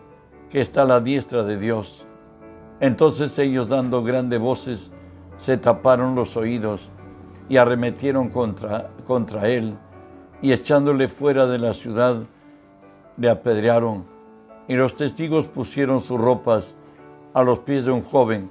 que 0.50 0.60
está 0.60 0.82
a 0.82 0.86
la 0.86 1.00
diestra 1.00 1.44
de 1.44 1.58
Dios. 1.58 2.06
Entonces 2.80 3.38
ellos 3.38 3.68
dando 3.68 4.02
grandes 4.02 4.40
voces 4.40 4.90
se 5.36 5.56
taparon 5.56 6.14
los 6.14 6.36
oídos 6.36 6.90
y 7.48 7.56
arremetieron 7.56 8.28
contra, 8.28 8.90
contra 9.06 9.48
él 9.48 9.76
y 10.42 10.52
echándole 10.52 11.08
fuera 11.08 11.46
de 11.46 11.58
la 11.58 11.74
ciudad 11.74 12.22
le 13.16 13.30
apedrearon 13.30 14.04
y 14.68 14.74
los 14.74 14.94
testigos 14.94 15.46
pusieron 15.46 16.00
sus 16.00 16.20
ropas 16.20 16.76
a 17.34 17.42
los 17.42 17.60
pies 17.60 17.84
de 17.84 17.90
un 17.90 18.02
joven 18.02 18.50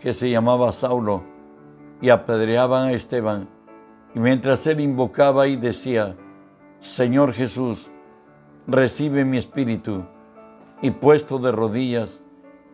que 0.00 0.12
se 0.12 0.30
llamaba 0.30 0.72
Saulo 0.72 1.22
y 2.00 2.10
apedreaban 2.10 2.88
a 2.88 2.92
Esteban 2.92 3.48
y 4.14 4.20
mientras 4.20 4.66
él 4.66 4.80
invocaba 4.80 5.46
y 5.46 5.56
decía 5.56 6.16
Señor 6.80 7.32
Jesús 7.32 7.90
recibe 8.66 9.24
mi 9.24 9.38
espíritu 9.38 10.04
y 10.80 10.90
puesto 10.90 11.38
de 11.38 11.52
rodillas 11.52 12.22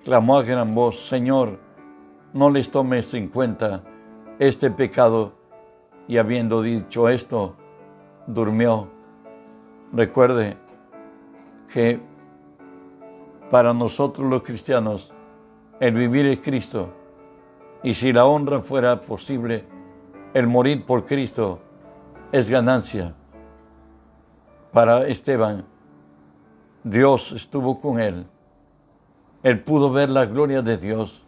clamó 0.04 0.38
a 0.38 0.42
gran 0.42 0.74
voz, 0.74 1.06
Señor, 1.06 1.58
no 2.32 2.48
les 2.48 2.70
tomes 2.70 3.12
en 3.12 3.28
cuenta 3.28 3.82
este 4.38 4.70
pecado. 4.70 5.34
Y 6.06 6.16
habiendo 6.16 6.62
dicho 6.62 7.10
esto, 7.10 7.56
durmió. 8.26 8.88
Recuerde 9.92 10.56
que 11.70 12.00
para 13.50 13.74
nosotros 13.74 14.26
los 14.26 14.42
cristianos, 14.42 15.12
el 15.80 15.92
vivir 15.92 16.24
es 16.24 16.38
Cristo. 16.38 16.88
Y 17.82 17.92
si 17.92 18.12
la 18.12 18.24
honra 18.24 18.60
fuera 18.60 19.02
posible, 19.02 19.66
el 20.34 20.46
morir 20.46 20.84
por 20.84 21.04
Cristo 21.04 21.60
es 22.32 22.50
ganancia. 22.50 23.14
Para 24.72 25.06
Esteban, 25.06 25.64
Dios 26.84 27.32
estuvo 27.32 27.78
con 27.78 28.00
él 28.00 28.26
él 29.42 29.60
pudo 29.60 29.90
ver 29.90 30.10
la 30.10 30.26
gloria 30.26 30.62
de 30.62 30.76
Dios. 30.76 31.24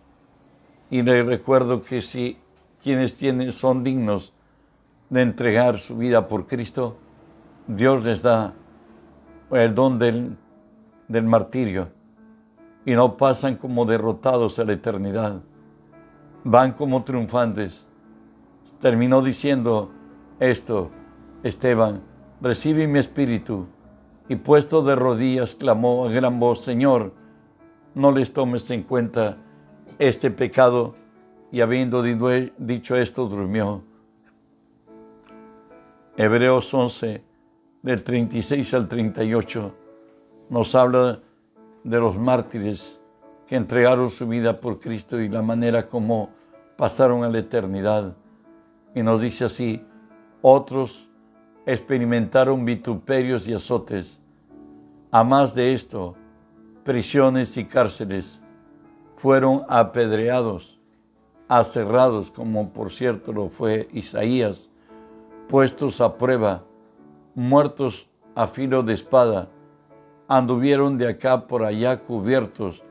Y 0.90 1.02
le 1.02 1.22
recuerdo 1.22 1.82
que 1.82 2.02
si 2.02 2.36
quienes 2.82 3.14
tienen, 3.14 3.52
son 3.52 3.84
dignos 3.84 4.32
de 5.08 5.22
entregar 5.22 5.78
su 5.78 5.96
vida 5.96 6.26
por 6.26 6.46
Cristo, 6.46 6.96
Dios 7.66 8.04
les 8.04 8.22
da 8.22 8.54
el 9.50 9.74
don 9.74 9.98
del, 9.98 10.36
del 11.08 11.24
martirio 11.24 11.88
y 12.84 12.92
no 12.92 13.16
pasan 13.16 13.56
como 13.56 13.84
derrotados 13.84 14.58
a 14.58 14.64
la 14.64 14.72
eternidad, 14.72 15.40
van 16.42 16.72
como 16.72 17.04
triunfantes. 17.04 17.86
Terminó 18.80 19.22
diciendo 19.22 19.90
esto, 20.38 20.90
Esteban, 21.42 22.02
recibe 22.40 22.86
mi 22.86 22.98
espíritu, 22.98 23.66
y 24.28 24.36
puesto 24.36 24.82
de 24.82 24.94
rodillas 24.94 25.54
clamó 25.56 26.06
a 26.06 26.10
gran 26.10 26.38
voz, 26.38 26.62
Señor, 26.62 27.12
no 27.94 28.12
les 28.12 28.32
tomes 28.32 28.70
en 28.70 28.84
cuenta 28.84 29.38
este 29.98 30.30
pecado. 30.30 30.94
Y 31.52 31.62
habiendo 31.62 32.02
dicho 32.02 32.96
esto, 32.96 33.26
durmió. 33.26 33.82
Hebreos 36.16 36.72
11, 36.72 37.24
del 37.82 38.04
36 38.04 38.74
al 38.74 38.88
38, 38.88 39.74
nos 40.48 40.74
habla 40.76 41.20
de 41.82 41.98
los 41.98 42.16
mártires 42.16 43.00
que 43.48 43.56
entregaron 43.56 44.10
su 44.10 44.28
vida 44.28 44.60
por 44.60 44.78
Cristo 44.78 45.20
y 45.20 45.28
la 45.28 45.42
manera 45.42 45.88
como 45.88 46.30
pasaron 46.76 47.24
a 47.24 47.28
la 47.28 47.40
eternidad. 47.40 48.14
Y 48.94 49.02
nos 49.02 49.20
dice 49.20 49.44
así, 49.44 49.84
otros 50.42 51.08
experimentaron 51.66 52.64
vituperios 52.64 53.46
y 53.46 53.54
azotes. 53.54 54.20
A 55.10 55.24
más 55.24 55.54
de 55.54 55.74
esto, 55.74 56.16
prisiones 56.84 57.56
y 57.56 57.64
cárceles 57.64 58.40
fueron 59.16 59.64
apedreados, 59.68 60.80
aserrados, 61.48 62.30
como 62.30 62.72
por 62.72 62.90
cierto 62.90 63.32
lo 63.32 63.48
fue 63.48 63.88
Isaías, 63.92 64.70
puestos 65.48 66.00
a 66.00 66.16
prueba, 66.16 66.64
muertos 67.34 68.08
a 68.34 68.46
filo 68.46 68.82
de 68.82 68.94
espada, 68.94 69.48
anduvieron 70.28 70.96
de 70.96 71.08
acá 71.08 71.46
por 71.46 71.64
allá 71.64 72.00
cubiertos 72.00 72.84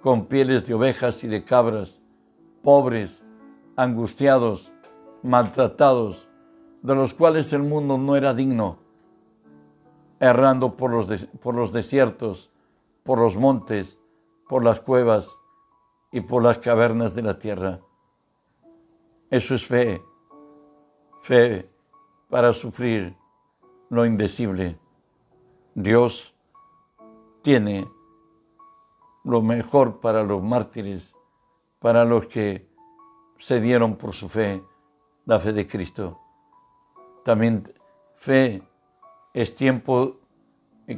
con 0.00 0.26
pieles 0.26 0.66
de 0.66 0.74
ovejas 0.74 1.24
y 1.24 1.28
de 1.28 1.44
cabras, 1.44 2.00
pobres, 2.62 3.24
angustiados, 3.76 4.70
maltratados, 5.24 6.28
de 6.82 6.94
los 6.94 7.14
cuales 7.14 7.52
el 7.54 7.62
mundo 7.62 7.96
no 7.96 8.14
era 8.14 8.34
digno, 8.34 8.78
errando 10.20 10.76
por 10.76 10.90
los, 10.90 11.24
por 11.40 11.54
los 11.54 11.72
desiertos, 11.72 12.50
por 13.02 13.18
los 13.18 13.36
montes, 13.36 13.98
por 14.48 14.62
las 14.62 14.80
cuevas 14.80 15.34
y 16.12 16.20
por 16.20 16.42
las 16.42 16.58
cavernas 16.58 17.14
de 17.14 17.22
la 17.22 17.38
tierra. 17.38 17.80
Eso 19.30 19.54
es 19.54 19.66
fe, 19.66 20.02
fe 21.22 21.70
para 22.28 22.52
sufrir 22.52 23.16
lo 23.88 24.04
indecible. 24.04 24.78
Dios 25.74 26.34
tiene 27.40 27.90
lo 29.24 29.40
mejor 29.40 30.00
para 30.00 30.22
los 30.22 30.42
mártires, 30.42 31.16
para 31.78 32.04
los 32.04 32.26
que 32.26 32.68
se 33.38 33.60
dieron 33.60 33.96
por 33.96 34.12
su 34.12 34.28
fe, 34.28 34.62
la 35.26 35.40
fe 35.40 35.52
de 35.52 35.66
Cristo. 35.66 36.20
También 37.24 37.72
fe 38.16 38.62
es 39.32 39.54
tiempo 39.54 40.20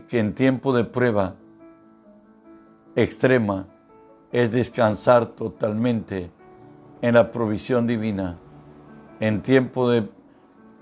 que 0.08 0.18
en 0.18 0.34
tiempo 0.34 0.72
de 0.72 0.84
prueba 0.84 1.36
extrema 2.96 3.66
es 4.32 4.50
descansar 4.50 5.26
totalmente 5.26 6.30
en 7.02 7.14
la 7.14 7.30
provisión 7.30 7.86
divina. 7.86 8.38
En 9.20 9.42
tiempo 9.42 9.88
de, 9.90 10.08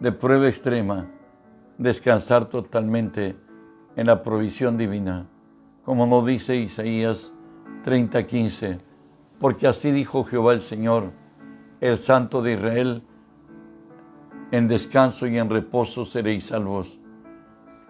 de 0.00 0.12
prueba 0.12 0.48
extrema, 0.48 1.06
descansar 1.78 2.46
totalmente 2.46 3.36
en 3.96 4.06
la 4.06 4.22
provisión 4.22 4.76
divina. 4.76 5.26
Como 5.84 6.06
nos 6.06 6.26
dice 6.26 6.56
Isaías 6.56 7.32
30:15, 7.84 8.80
porque 9.38 9.66
así 9.66 9.90
dijo 9.92 10.24
Jehová 10.24 10.54
el 10.54 10.62
Señor, 10.62 11.12
el 11.80 11.98
Santo 11.98 12.42
de 12.42 12.54
Israel, 12.54 13.02
en 14.56 14.68
descanso 14.68 15.26
y 15.26 15.36
en 15.36 15.50
reposo 15.50 16.04
seréis 16.04 16.46
salvos. 16.46 17.00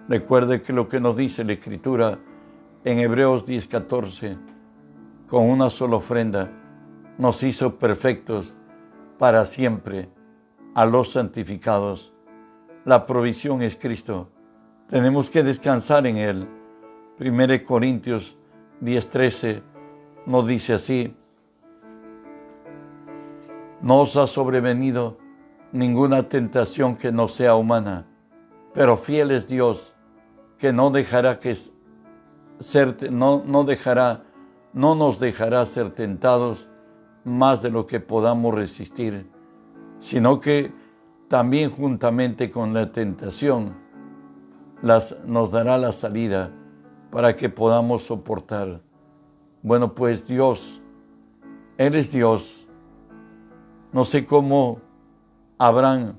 Recuerde 0.08 0.62
que 0.62 0.72
lo 0.72 0.88
que 0.88 0.98
nos 0.98 1.14
dice 1.14 1.44
la 1.44 1.52
Escritura 1.52 2.18
en 2.84 3.00
Hebreos 3.00 3.46
10:14, 3.46 4.38
con 5.28 5.50
una 5.50 5.68
sola 5.68 5.96
ofrenda, 5.96 6.50
nos 7.18 7.42
hizo 7.42 7.78
perfectos 7.78 8.56
para 9.18 9.44
siempre 9.44 10.08
a 10.74 10.86
los 10.86 11.12
santificados. 11.12 12.14
La 12.86 13.04
provisión 13.04 13.60
es 13.60 13.76
Cristo. 13.76 14.30
Tenemos 14.88 15.28
que 15.28 15.42
descansar 15.42 16.06
en 16.06 16.16
Él. 16.16 16.48
1 17.20 17.62
Corintios 17.62 18.38
10:13 18.80 19.62
nos 20.24 20.46
dice 20.46 20.72
así, 20.72 21.14
no 23.82 24.00
os 24.00 24.16
ha 24.16 24.26
sobrevenido 24.26 25.18
ninguna 25.74 26.28
tentación 26.28 26.96
que 26.96 27.10
no 27.10 27.26
sea 27.26 27.56
humana, 27.56 28.06
pero 28.72 28.96
fiel 28.96 29.32
es 29.32 29.48
Dios, 29.48 29.94
que 30.56 30.72
no 30.72 30.90
dejará 30.90 31.40
que 31.40 31.56
ser, 32.60 33.12
no, 33.12 33.42
no 33.44 33.64
dejará, 33.64 34.22
no 34.72 34.94
nos 34.94 35.18
dejará 35.18 35.66
ser 35.66 35.90
tentados 35.90 36.68
más 37.24 37.60
de 37.60 37.70
lo 37.70 37.86
que 37.86 37.98
podamos 37.98 38.54
resistir, 38.54 39.28
sino 39.98 40.38
que 40.38 40.72
también 41.28 41.72
juntamente 41.72 42.50
con 42.50 42.72
la 42.72 42.92
tentación 42.92 43.74
las, 44.80 45.16
nos 45.26 45.50
dará 45.50 45.76
la 45.76 45.90
salida 45.90 46.52
para 47.10 47.34
que 47.34 47.48
podamos 47.48 48.04
soportar. 48.04 48.80
Bueno, 49.60 49.92
pues 49.92 50.28
Dios, 50.28 50.80
Él 51.78 51.96
es 51.96 52.12
Dios. 52.12 52.68
No 53.92 54.04
sé 54.04 54.24
cómo 54.24 54.83
Abraham 55.58 56.14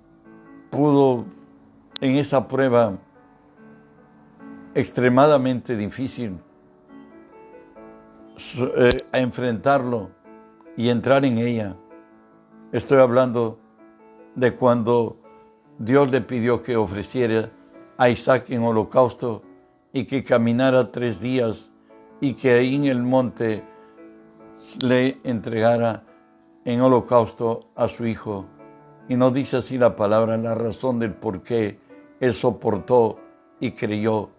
pudo 0.69 1.25
en 1.99 2.15
esa 2.15 2.47
prueba 2.47 2.97
extremadamente 4.73 5.75
difícil 5.75 6.39
eh, 8.57 8.97
enfrentarlo 9.13 10.11
y 10.77 10.89
entrar 10.89 11.23
en 11.25 11.37
ella. 11.37 11.75
Estoy 12.71 12.99
hablando 12.99 13.59
de 14.35 14.53
cuando 14.53 15.17
Dios 15.79 16.11
le 16.11 16.21
pidió 16.21 16.61
que 16.61 16.75
ofreciera 16.75 17.49
a 17.97 18.09
Isaac 18.09 18.49
en 18.49 18.63
holocausto 18.63 19.43
y 19.93 20.05
que 20.05 20.23
caminara 20.23 20.91
tres 20.91 21.21
días 21.21 21.71
y 22.19 22.33
que 22.33 22.51
ahí 22.51 22.75
en 22.75 22.85
el 22.85 23.03
monte 23.03 23.63
le 24.83 25.19
entregara 25.23 26.03
en 26.65 26.81
holocausto 26.81 27.69
a 27.75 27.87
su 27.87 28.05
hijo. 28.05 28.45
Y 29.07 29.15
no 29.15 29.31
dice 29.31 29.57
así 29.57 29.77
la 29.77 29.95
palabra, 29.95 30.37
la 30.37 30.55
razón 30.55 30.99
del 30.99 31.13
por 31.13 31.41
qué 31.43 31.79
él 32.19 32.33
soportó 32.33 33.19
y 33.59 33.71
creyó. 33.71 34.29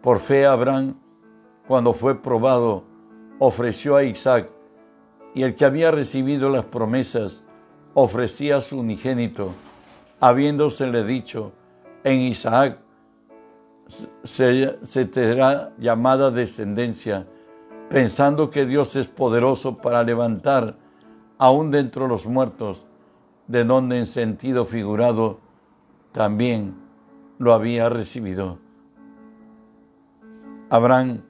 Por 0.00 0.20
fe 0.20 0.46
Abraham, 0.46 0.94
cuando 1.66 1.92
fue 1.92 2.20
probado, 2.20 2.84
ofreció 3.38 3.96
a 3.96 4.04
Isaac, 4.04 4.50
y 5.34 5.42
el 5.42 5.54
que 5.54 5.64
había 5.64 5.90
recibido 5.90 6.50
las 6.50 6.64
promesas 6.64 7.44
ofrecía 7.94 8.58
a 8.58 8.60
su 8.60 8.80
unigénito, 8.80 9.52
habiéndosele 10.20 11.04
dicho, 11.04 11.52
en 12.02 12.20
Isaac 12.20 12.78
se, 14.24 14.78
se 14.82 15.04
tendrá 15.04 15.72
llamada 15.78 16.30
descendencia, 16.30 17.26
pensando 17.88 18.50
que 18.50 18.66
Dios 18.66 18.96
es 18.96 19.06
poderoso 19.06 19.76
para 19.76 20.02
levantar 20.02 20.76
aún 21.38 21.70
dentro 21.70 22.04
de 22.04 22.08
los 22.08 22.26
muertos, 22.26 22.86
de 23.50 23.64
donde 23.64 23.98
en 23.98 24.06
sentido 24.06 24.64
figurado 24.64 25.40
también 26.12 26.76
lo 27.38 27.52
había 27.52 27.88
recibido. 27.88 28.60
Abraham 30.70 31.22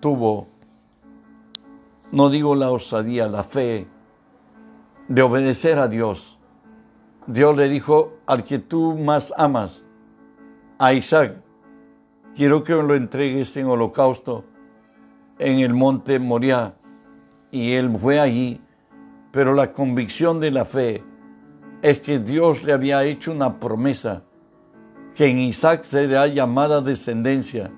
tuvo, 0.00 0.48
no 2.10 2.28
digo 2.28 2.56
la 2.56 2.72
osadía, 2.72 3.28
la 3.28 3.44
fe 3.44 3.86
de 5.06 5.22
obedecer 5.22 5.78
a 5.78 5.86
Dios. 5.86 6.40
Dios 7.28 7.56
le 7.56 7.68
dijo 7.68 8.14
al 8.26 8.42
que 8.42 8.58
tú 8.58 8.98
más 8.98 9.32
amas, 9.36 9.84
a 10.80 10.92
Isaac, 10.92 11.40
quiero 12.34 12.64
que 12.64 12.72
lo 12.72 12.96
entregues 12.96 13.56
en 13.56 13.66
holocausto 13.66 14.44
en 15.38 15.60
el 15.60 15.72
monte 15.72 16.18
Moriah. 16.18 16.74
Y 17.52 17.74
él 17.74 17.96
fue 17.96 18.18
allí, 18.18 18.60
pero 19.30 19.54
la 19.54 19.72
convicción 19.72 20.40
de 20.40 20.50
la 20.50 20.64
fe 20.64 21.04
es 21.82 22.00
que 22.00 22.18
Dios 22.18 22.62
le 22.62 22.72
había 22.72 23.04
hecho 23.04 23.32
una 23.32 23.58
promesa, 23.58 24.22
que 25.14 25.26
en 25.26 25.38
Isaac 25.38 25.82
será 25.84 26.26
llamada 26.26 26.80
descendencia, 26.80 27.70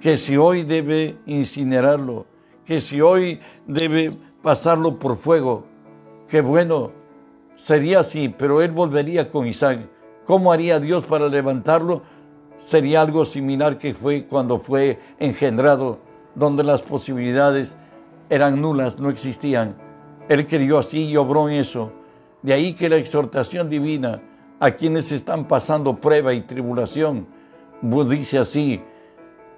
que 0.00 0.16
si 0.16 0.36
hoy 0.36 0.62
debe 0.62 1.18
incinerarlo, 1.26 2.26
que 2.64 2.80
si 2.80 3.00
hoy 3.00 3.40
debe 3.66 4.12
pasarlo 4.42 4.98
por 4.98 5.16
fuego, 5.16 5.64
que 6.28 6.40
bueno, 6.40 6.92
sería 7.56 8.00
así, 8.00 8.28
pero 8.28 8.62
él 8.62 8.70
volvería 8.70 9.28
con 9.28 9.46
Isaac. 9.46 9.80
¿Cómo 10.24 10.52
haría 10.52 10.78
Dios 10.78 11.04
para 11.04 11.28
levantarlo? 11.28 12.02
sería 12.60 13.00
algo 13.00 13.24
similar 13.24 13.78
que 13.78 13.94
fue 13.94 14.24
cuando 14.24 14.58
fue 14.58 14.98
engendrado, 15.18 15.98
donde 16.34 16.62
las 16.62 16.82
posibilidades 16.82 17.76
eran 18.28 18.60
nulas, 18.60 18.98
no 18.98 19.10
existían. 19.10 19.74
Él 20.28 20.46
creyó 20.46 20.78
así 20.78 21.06
y 21.06 21.16
obró 21.16 21.48
en 21.48 21.56
eso. 21.56 21.92
De 22.42 22.52
ahí 22.52 22.74
que 22.74 22.88
la 22.88 22.96
exhortación 22.96 23.68
divina 23.68 24.22
a 24.58 24.70
quienes 24.72 25.12
están 25.12 25.46
pasando 25.46 26.00
prueba 26.00 26.32
y 26.32 26.42
tribulación, 26.42 27.26
dice 27.82 28.38
así 28.38 28.82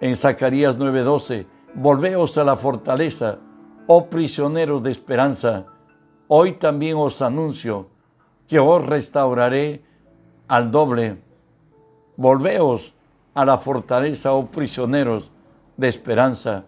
en 0.01 0.17
Zacarías 0.17 0.79
9:12, 0.79 1.47
volveos 1.75 2.37
a 2.39 2.45
la 2.45 2.57
fortaleza, 2.57 3.39
oh 3.87 4.07
prisioneros 4.07 4.83
de 4.83 4.91
esperanza, 4.91 5.67
hoy 6.29 6.53
también 6.53 6.97
os 6.97 7.23
anuncio 7.23 7.89
que 8.49 8.59
os 8.59 8.85
restauraré 8.85 9.83
al 10.49 10.71
doble 10.71 11.19
Volveos 12.17 12.95
a 13.35 13.45
la 13.45 13.59
fortaleza, 13.59 14.35
oh 14.35 14.47
prisioneros, 14.47 15.31
de 15.77 15.89
esperanza. 15.89 16.67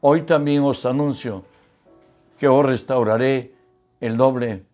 Hoy 0.00 0.22
también 0.22 0.62
os 0.62 0.84
anuncio 0.84 1.44
que 2.38 2.46
os 2.46 2.64
restauraré 2.64 3.54
el 4.00 4.16
doble. 4.16 4.64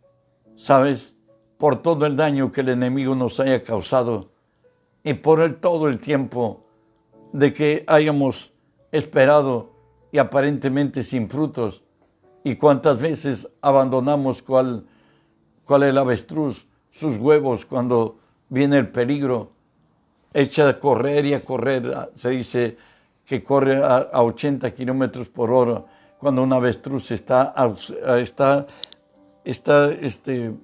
¿Sabes? 0.63 1.17
Por 1.59 1.83
todo 1.83 2.07
el 2.07 2.17
daño 2.17 2.53
que 2.53 2.61
el 2.61 2.69
enemigo 2.69 3.17
nos 3.17 3.41
haya 3.41 3.65
causado 3.65 4.31
y 5.03 5.15
por 5.15 5.41
el, 5.41 5.57
todo 5.57 5.89
el 5.89 5.99
tiempo 5.99 6.65
de 7.33 7.53
que 7.53 7.85
hayamos 7.89 8.53
esperado 8.93 9.73
y 10.13 10.19
aparentemente 10.19 11.03
sin 11.03 11.29
frutos. 11.29 11.83
Y 12.45 12.55
cuántas 12.55 12.99
veces 12.99 13.49
abandonamos 13.61 14.41
cuál 14.41 14.87
es 15.69 15.83
el 15.83 15.99
avestruz, 15.99 16.69
sus 16.93 17.17
huevos 17.17 17.67
cuando 17.67 18.19
viene 18.49 18.79
el 18.79 18.89
peligro. 18.89 19.51
Echa 20.33 20.69
a 20.69 20.79
correr 20.79 21.27
y 21.27 21.35
a 21.35 21.41
correr. 21.41 22.11
Se 22.15 22.31
dice 22.31 22.77
que 23.25 23.43
corre 23.43 23.83
a, 23.83 24.11
80 24.13 24.71
kilómetros 24.71 25.29
por 25.29 25.51
hora 25.51 25.85
cuando 26.23 26.45
una 26.45 26.55
avestruz 26.55 27.11
está, 27.11 27.53
está, 28.21 28.65
está 29.45 29.93
este, 29.93 30.55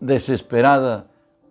desesperada 0.00 1.06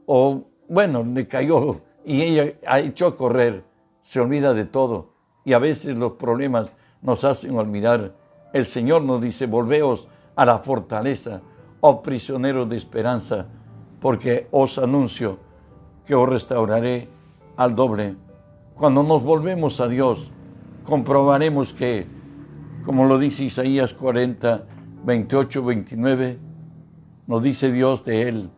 o, 0.06 0.44
bueno, 0.68 1.04
le 1.04 1.28
cayó 1.28 1.82
y 2.06 2.22
ella 2.22 2.54
ha 2.68 2.80
hecho 2.80 3.08
a 3.08 3.16
correr, 3.16 3.64
se 4.02 4.20
olvida 4.20 4.54
de 4.54 4.66
todo. 4.66 5.14
Y 5.46 5.54
a 5.54 5.60
veces 5.60 5.98
los 5.98 6.14
problemas 6.14 6.70
nos 7.02 7.24
hacen 7.24 7.58
olvidar. 7.58 8.14
El 8.54 8.66
Señor 8.66 9.02
nos 9.04 9.22
dice, 9.22 9.46
volveos 9.46 10.08
a 10.36 10.46
la 10.46 10.60
fortaleza, 10.60 11.42
oh 11.82 12.02
prisioneros 12.02 12.70
de 12.70 12.78
esperanza, 12.78 13.48
porque 14.00 14.48
os 14.52 14.78
anuncio 14.78 15.38
que 16.06 16.16
os 16.16 16.28
restauraré 16.28 17.08
al 17.58 17.76
doble. 17.76 18.16
Cuando 18.76 19.04
nos 19.04 19.24
volvemos 19.24 19.80
a 19.80 19.88
Dios, 19.88 20.32
comprobaremos 20.84 21.74
que, 21.74 22.08
como 22.86 23.06
lo 23.06 23.17
dice 23.17 23.46
Isaías 23.46 23.93
40, 23.93 24.65
28, 25.06 25.63
29, 25.63 26.39
nos 27.28 27.43
dice 27.43 27.72
Dios 27.72 28.04
de 28.04 28.28
él, 28.28 28.50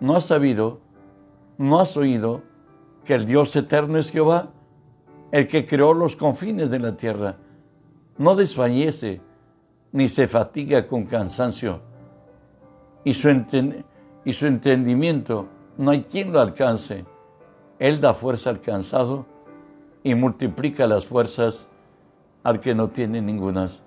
¿no 0.00 0.16
has 0.16 0.26
sabido, 0.26 0.80
no 1.58 1.80
has 1.80 1.96
oído 1.96 2.42
que 3.04 3.14
el 3.14 3.26
Dios 3.26 3.54
eterno 3.56 3.98
es 3.98 4.10
Jehová, 4.10 4.50
el 5.32 5.46
que 5.46 5.66
creó 5.66 5.92
los 5.92 6.16
confines 6.16 6.70
de 6.70 6.78
la 6.78 6.96
tierra? 6.96 7.36
No 8.16 8.34
desfallece, 8.34 9.20
ni 9.92 10.08
se 10.08 10.26
fatiga 10.26 10.86
con 10.86 11.04
cansancio. 11.04 11.80
Y 13.04 13.14
su, 13.14 13.28
y 14.24 14.32
su 14.32 14.46
entendimiento 14.46 15.46
no 15.76 15.90
hay 15.90 16.02
quien 16.02 16.32
lo 16.32 16.40
alcance. 16.40 17.04
Él 17.78 18.00
da 18.00 18.14
fuerza 18.14 18.50
al 18.50 18.60
cansado 18.60 19.26
y 20.02 20.14
multiplica 20.14 20.86
las 20.86 21.06
fuerzas 21.06 21.67
al 22.42 22.60
que 22.60 22.74
no 22.74 22.88
tiene 22.88 23.20
ningunas. 23.20 23.82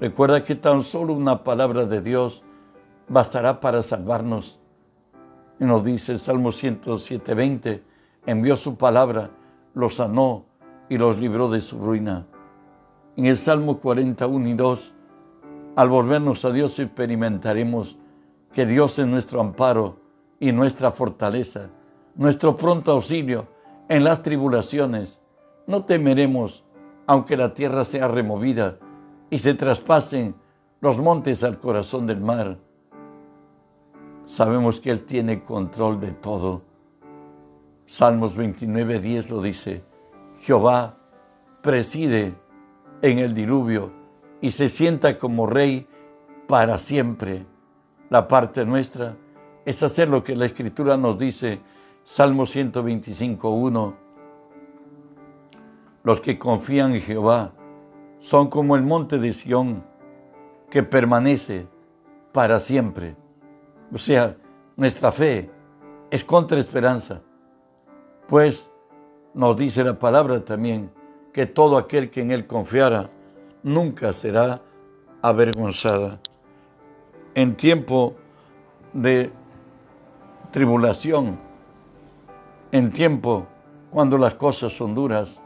Recuerda 0.00 0.42
que 0.44 0.54
tan 0.54 0.82
solo 0.82 1.14
una 1.14 1.42
palabra 1.42 1.84
de 1.84 2.00
Dios 2.00 2.42
bastará 3.08 3.60
para 3.60 3.82
salvarnos. 3.82 4.58
Y 5.58 5.64
nos 5.64 5.84
dice 5.84 6.12
el 6.12 6.18
Salmo 6.18 6.50
107.20, 6.50 7.80
envió 8.26 8.56
su 8.56 8.76
palabra, 8.76 9.30
los 9.74 9.96
sanó 9.96 10.44
y 10.88 10.98
los 10.98 11.18
libró 11.18 11.48
de 11.48 11.60
su 11.60 11.78
ruina. 11.78 12.26
En 13.16 13.26
el 13.26 13.36
Salmo 13.36 13.78
41 13.78 14.48
y 14.48 14.54
2 14.54 14.94
al 15.76 15.90
volvernos 15.90 16.44
a 16.44 16.50
Dios 16.50 16.78
experimentaremos 16.78 17.98
que 18.52 18.64
Dios 18.64 18.98
es 18.98 19.06
nuestro 19.06 19.40
amparo 19.40 20.00
y 20.40 20.52
nuestra 20.52 20.90
fortaleza, 20.90 21.68
nuestro 22.14 22.56
pronto 22.56 22.92
auxilio 22.92 23.46
en 23.88 24.04
las 24.04 24.22
tribulaciones. 24.22 25.18
No 25.66 25.84
temeremos 25.84 26.64
aunque 27.06 27.36
la 27.36 27.54
tierra 27.54 27.84
sea 27.84 28.08
removida 28.08 28.78
y 29.30 29.38
se 29.38 29.54
traspasen 29.54 30.34
los 30.80 30.98
montes 30.98 31.42
al 31.42 31.58
corazón 31.58 32.06
del 32.06 32.20
mar. 32.20 32.58
Sabemos 34.24 34.80
que 34.80 34.90
Él 34.90 35.04
tiene 35.04 35.42
control 35.42 36.00
de 36.00 36.12
todo. 36.12 36.62
Salmos 37.84 38.36
29, 38.36 39.00
10 39.00 39.30
lo 39.30 39.40
dice. 39.40 39.84
Jehová 40.40 40.96
preside 41.62 42.34
en 43.02 43.18
el 43.18 43.34
diluvio 43.34 43.92
y 44.40 44.50
se 44.50 44.68
sienta 44.68 45.16
como 45.16 45.46
rey 45.46 45.86
para 46.46 46.78
siempre. 46.78 47.46
La 48.10 48.28
parte 48.28 48.64
nuestra 48.64 49.16
es 49.64 49.82
hacer 49.82 50.08
lo 50.08 50.22
que 50.22 50.36
la 50.36 50.46
Escritura 50.46 50.96
nos 50.96 51.18
dice, 51.18 51.60
Salmo 52.04 52.46
125, 52.46 53.48
1. 53.48 54.05
Los 56.06 56.20
que 56.20 56.38
confían 56.38 56.94
en 56.94 57.00
Jehová 57.00 57.50
son 58.20 58.48
como 58.48 58.76
el 58.76 58.82
monte 58.82 59.18
de 59.18 59.32
Sión, 59.32 59.82
que 60.70 60.84
permanece 60.84 61.66
para 62.30 62.60
siempre. 62.60 63.16
O 63.92 63.98
sea, 63.98 64.36
nuestra 64.76 65.10
fe 65.10 65.50
es 66.08 66.22
contra 66.22 66.60
esperanza, 66.60 67.22
pues 68.28 68.70
nos 69.34 69.56
dice 69.56 69.82
la 69.82 69.98
palabra 69.98 70.44
también 70.44 70.92
que 71.32 71.44
todo 71.44 71.76
aquel 71.76 72.08
que 72.08 72.20
en 72.20 72.30
él 72.30 72.46
confiara 72.46 73.10
nunca 73.64 74.12
será 74.12 74.62
avergonzada. 75.22 76.20
En 77.34 77.56
tiempo 77.56 78.14
de 78.92 79.32
tribulación, 80.52 81.36
en 82.70 82.92
tiempo 82.92 83.48
cuando 83.90 84.16
las 84.18 84.36
cosas 84.36 84.72
son 84.72 84.94
duras, 84.94 85.42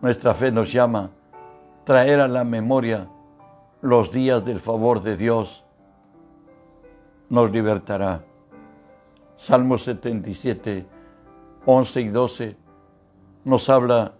nuestra 0.00 0.34
fe 0.34 0.50
nos 0.52 0.72
llama 0.72 1.10
traer 1.84 2.20
a 2.20 2.28
la 2.28 2.44
memoria 2.44 3.08
los 3.80 4.10
días 4.10 4.44
del 4.44 4.60
favor 4.60 5.02
de 5.02 5.16
Dios, 5.16 5.64
nos 7.28 7.50
libertará. 7.52 8.24
Salmo 9.36 9.78
77, 9.78 10.86
11 11.64 12.00
y 12.00 12.08
12 12.08 12.56
nos 13.44 13.68
habla 13.68 14.14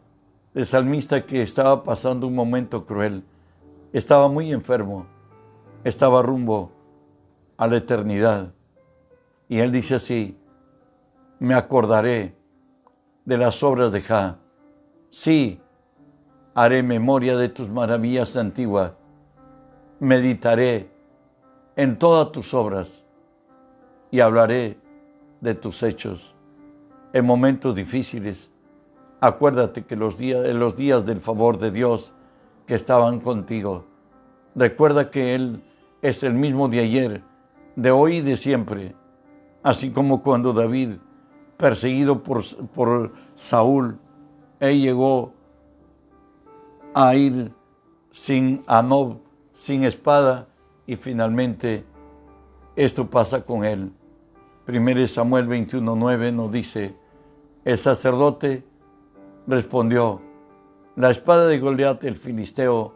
el 0.54 0.64
salmista 0.64 1.26
que 1.26 1.42
estaba 1.42 1.82
pasando 1.82 2.28
un 2.28 2.34
momento 2.36 2.86
cruel. 2.86 3.24
Estaba 3.92 4.28
muy 4.28 4.52
enfermo, 4.52 5.06
estaba 5.82 6.22
rumbo 6.22 6.70
a 7.56 7.66
la 7.66 7.78
eternidad. 7.78 8.52
Y 9.48 9.58
él 9.58 9.72
dice 9.72 9.96
así, 9.96 10.38
me 11.40 11.54
acordaré 11.54 12.36
de 13.24 13.38
las 13.38 13.62
obras 13.62 13.90
de 13.90 14.02
Ja. 14.02 14.38
Sí, 15.10 15.60
haré 16.56 16.82
memoria 16.82 17.36
de 17.36 17.48
tus 17.48 17.70
maravillas 17.70 18.36
antiguas. 18.36 18.90
Meditaré 20.00 20.90
en 21.76 21.96
todas 21.96 22.32
tus 22.32 22.52
obras 22.52 23.04
y 24.10 24.18
hablaré 24.18 24.76
de 25.40 25.54
tus 25.54 25.84
hechos 25.84 26.34
en 27.12 27.24
momentos 27.24 27.76
difíciles 27.76 28.50
Acuérdate 29.20 29.84
que 29.84 29.96
los 29.96 30.18
días, 30.18 30.44
en 30.46 30.58
los 30.58 30.76
días 30.76 31.06
del 31.06 31.20
favor 31.20 31.58
de 31.58 31.70
Dios 31.70 32.12
que 32.66 32.74
estaban 32.74 33.20
contigo, 33.20 33.86
recuerda 34.54 35.10
que 35.10 35.34
Él 35.34 35.62
es 36.02 36.22
el 36.22 36.34
mismo 36.34 36.68
de 36.68 36.80
ayer, 36.80 37.22
de 37.76 37.90
hoy 37.90 38.16
y 38.16 38.20
de 38.20 38.36
siempre. 38.36 38.94
Así 39.62 39.90
como 39.90 40.22
cuando 40.22 40.52
David, 40.52 40.98
perseguido 41.56 42.22
por, 42.22 42.44
por 42.68 43.12
Saúl, 43.34 43.98
él 44.60 44.80
llegó 44.80 45.32
a 46.98 47.14
ir 47.14 47.52
sin 48.10 48.62
Anob, 48.66 49.18
sin 49.52 49.84
espada, 49.84 50.48
y 50.86 50.96
finalmente 50.96 51.84
esto 52.74 53.10
pasa 53.10 53.44
con 53.44 53.66
él. 53.66 53.92
1 54.66 55.06
Samuel 55.06 55.46
21.9 55.46 56.32
nos 56.32 56.50
dice, 56.50 56.96
el 57.66 57.76
sacerdote 57.76 58.64
respondió, 59.46 60.22
la 60.96 61.10
espada 61.10 61.46
de 61.48 61.58
Goliat 61.58 62.02
el 62.04 62.14
filisteo, 62.14 62.94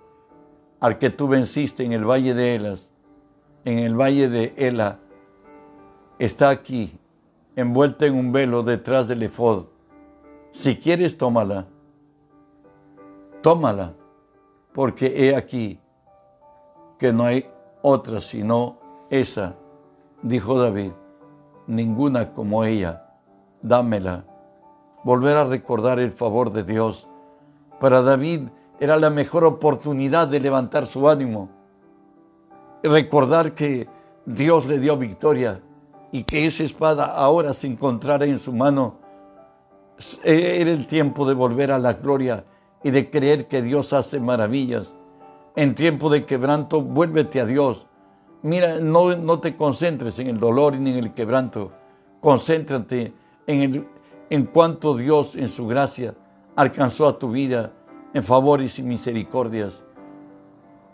al 0.81 0.97
que 0.97 1.11
tú 1.11 1.29
venciste 1.29 1.85
en 1.85 1.93
el 1.93 2.07
valle 2.07 2.33
de 2.33 2.55
Elas, 2.55 2.91
en 3.67 3.81
el 3.81 4.01
valle 4.01 4.31
de 4.31 4.55
Ela, 4.57 4.99
está 6.19 6.49
aquí, 6.49 6.99
envuelta 7.55 8.07
en 8.07 8.15
un 8.15 8.33
velo 8.33 8.63
detrás 8.63 9.09
del 9.09 9.25
efod. 9.25 9.67
Si 10.53 10.77
quieres, 10.77 11.19
tómala. 11.19 11.67
Tómala, 13.43 13.95
porque 14.75 15.13
he 15.17 15.35
aquí 15.35 15.81
que 16.99 17.13
no 17.13 17.25
hay 17.25 17.49
otra 17.81 18.21
sino 18.21 18.77
esa, 19.09 19.57
dijo 20.23 20.61
David, 20.61 20.93
ninguna 21.67 22.33
como 22.33 22.65
ella, 22.65 23.15
dámela. 23.63 24.25
Volver 25.03 25.39
a 25.39 25.45
recordar 25.45 25.99
el 25.99 26.13
favor 26.13 26.53
de 26.53 26.65
Dios. 26.65 27.09
Para 27.79 28.03
David 28.03 28.51
era 28.79 28.99
la 28.99 29.09
mejor 29.09 29.45
oportunidad 29.45 30.29
de 30.29 30.41
levantar 30.41 30.87
su 30.87 31.09
ánimo, 31.09 31.49
recordar 32.83 33.55
que 33.55 33.89
Dios 34.27 34.67
le 34.67 34.79
dio 34.79 34.99
victoria 34.99 35.63
y 36.13 36.25
que 36.25 36.45
esa 36.45 36.65
espada 36.65 37.17
ahora 37.17 37.55
se 37.55 37.67
encontrara 37.67 38.27
en 38.27 38.39
su 38.39 38.53
mano, 38.53 38.99
Era 40.25 40.71
el 40.71 40.87
tiempo 40.87 41.27
de 41.27 41.35
volver 41.35 41.71
a 41.71 41.79
la 41.79 41.93
gloria 41.93 42.45
y 42.83 42.91
de 42.91 43.11
creer 43.11 43.47
que 43.47 43.63
Dios 43.63 43.93
hace 43.93 44.21
maravillas. 44.21 44.95
En 45.57 45.75
tiempo 45.75 46.11
de 46.11 46.25
quebranto, 46.25 46.83
vuélvete 46.83 47.41
a 47.41 47.47
Dios. 47.47 47.87
Mira, 48.43 48.79
no, 48.79 49.15
no 49.17 49.41
te 49.41 49.57
concentres 49.57 50.19
en 50.19 50.29
el 50.29 50.39
dolor 50.39 50.77
ni 50.79 50.91
en 50.91 50.97
el 50.97 51.13
quebranto. 51.13 51.73
Concéntrate 52.21 53.13
en, 53.47 53.61
el, 53.61 53.89
en 54.31 54.47
cuanto 54.47 54.97
Dios 54.97 55.37
en 55.37 55.49
su 55.49 55.67
gracia 55.67 56.15
alcanzó 56.57 57.07
a 57.07 57.19
tu 57.19 57.31
vida 57.31 57.73
en 58.15 58.25
favores 58.25 58.79
y 58.79 58.83
misericordias. 58.83 59.85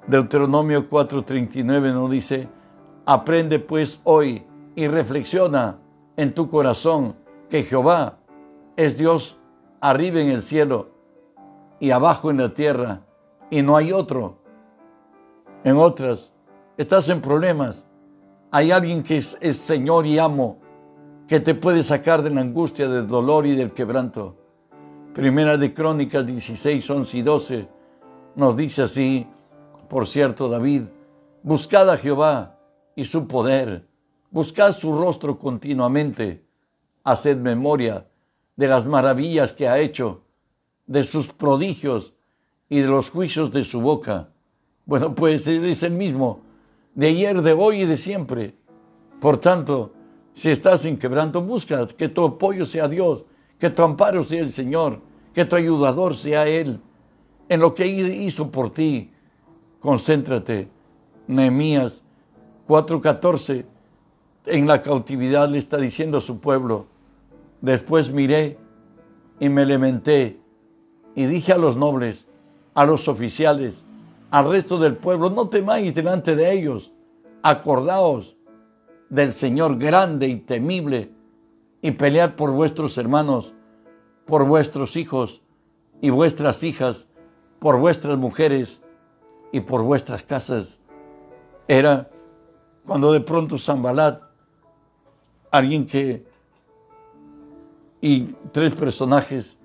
Deuteronomio 0.06 0.88
4:39 0.88 1.92
nos 1.92 2.10
dice, 2.10 2.48
aprende 3.04 3.58
pues 3.58 4.00
hoy 4.04 4.44
y 4.74 4.88
reflexiona 4.88 5.78
en 6.16 6.34
tu 6.34 6.48
corazón 6.48 7.16
que 7.48 7.62
Jehová 7.62 8.18
es 8.76 8.98
Dios 8.98 9.40
arriba 9.80 10.20
en 10.20 10.30
el 10.30 10.42
cielo 10.42 10.95
y 11.80 11.90
abajo 11.90 12.30
en 12.30 12.38
la 12.38 12.54
tierra 12.54 13.02
y 13.50 13.62
no 13.62 13.76
hay 13.76 13.92
otro. 13.92 14.38
En 15.64 15.76
otras, 15.76 16.32
estás 16.76 17.08
en 17.08 17.20
problemas. 17.20 17.86
Hay 18.50 18.70
alguien 18.70 19.02
que 19.02 19.16
es, 19.18 19.36
Señor 19.56 20.06
y 20.06 20.18
amo, 20.18 20.58
que 21.26 21.40
te 21.40 21.54
puede 21.54 21.82
sacar 21.82 22.22
de 22.22 22.30
la 22.30 22.40
angustia, 22.40 22.88
del 22.88 23.06
dolor 23.06 23.46
y 23.46 23.54
del 23.54 23.72
quebranto. 23.72 24.36
Primera 25.14 25.56
de 25.56 25.72
Crónicas 25.72 26.26
16, 26.26 26.88
11 26.88 27.16
y 27.16 27.22
12 27.22 27.68
nos 28.36 28.56
dice 28.56 28.82
así, 28.82 29.26
por 29.88 30.06
cierto, 30.06 30.48
David, 30.48 30.82
buscad 31.42 31.90
a 31.90 31.96
Jehová 31.96 32.58
y 32.94 33.04
su 33.06 33.26
poder, 33.26 33.86
buscad 34.30 34.72
su 34.72 34.92
rostro 34.92 35.38
continuamente, 35.38 36.44
haced 37.02 37.38
memoria 37.38 38.06
de 38.56 38.68
las 38.68 38.84
maravillas 38.84 39.52
que 39.52 39.68
ha 39.68 39.78
hecho, 39.78 40.22
de 40.86 41.04
sus 41.04 41.28
prodigios 41.28 42.14
y 42.68 42.80
de 42.80 42.88
los 42.88 43.10
juicios 43.10 43.52
de 43.52 43.64
su 43.64 43.80
boca. 43.80 44.28
Bueno, 44.84 45.14
pues 45.14 45.46
Él 45.48 45.64
es 45.64 45.82
el 45.82 45.92
mismo, 45.92 46.40
de 46.94 47.08
ayer, 47.08 47.42
de 47.42 47.52
hoy 47.52 47.82
y 47.82 47.86
de 47.86 47.96
siempre. 47.96 48.54
Por 49.20 49.38
tanto, 49.38 49.92
si 50.32 50.50
estás 50.50 50.84
en 50.84 50.98
quebranto, 50.98 51.42
busca 51.42 51.86
que 51.86 52.08
tu 52.08 52.24
apoyo 52.24 52.64
sea 52.64 52.88
Dios, 52.88 53.24
que 53.58 53.70
tu 53.70 53.82
amparo 53.82 54.22
sea 54.22 54.40
el 54.40 54.52
Señor, 54.52 55.00
que 55.34 55.44
tu 55.44 55.56
ayudador 55.56 56.14
sea 56.14 56.46
Él. 56.46 56.80
En 57.48 57.60
lo 57.60 57.74
que 57.74 57.86
hizo 57.86 58.50
por 58.50 58.70
ti, 58.70 59.10
concéntrate. 59.80 60.68
Nehemías 61.26 62.02
4:14, 62.68 63.64
en 64.46 64.66
la 64.66 64.82
cautividad 64.82 65.48
le 65.48 65.58
está 65.58 65.76
diciendo 65.76 66.18
a 66.18 66.20
su 66.20 66.38
pueblo, 66.38 66.86
después 67.60 68.10
miré 68.10 68.58
y 69.40 69.48
me 69.48 69.66
lamenté 69.66 70.40
y 71.16 71.24
dije 71.24 71.52
a 71.52 71.58
los 71.58 71.76
nobles, 71.76 72.26
a 72.74 72.84
los 72.84 73.08
oficiales, 73.08 73.82
al 74.30 74.50
resto 74.50 74.78
del 74.78 74.96
pueblo, 74.96 75.30
no 75.30 75.48
temáis 75.48 75.94
delante 75.94 76.36
de 76.36 76.52
ellos, 76.52 76.92
acordaos 77.42 78.36
del 79.08 79.32
Señor 79.32 79.78
grande 79.78 80.28
y 80.28 80.36
temible 80.36 81.10
y 81.80 81.92
pelead 81.92 82.34
por 82.34 82.50
vuestros 82.50 82.98
hermanos, 82.98 83.54
por 84.26 84.44
vuestros 84.44 84.96
hijos 84.96 85.40
y 86.02 86.10
vuestras 86.10 86.62
hijas, 86.62 87.08
por 87.60 87.78
vuestras 87.78 88.18
mujeres 88.18 88.82
y 89.52 89.60
por 89.60 89.82
vuestras 89.82 90.22
casas. 90.22 90.80
Era 91.66 92.10
cuando 92.84 93.10
de 93.12 93.20
pronto 93.20 93.56
Zambalat, 93.56 94.20
alguien 95.50 95.86
que, 95.86 96.26
y 98.02 98.34
tres 98.52 98.74
personajes 98.74 99.56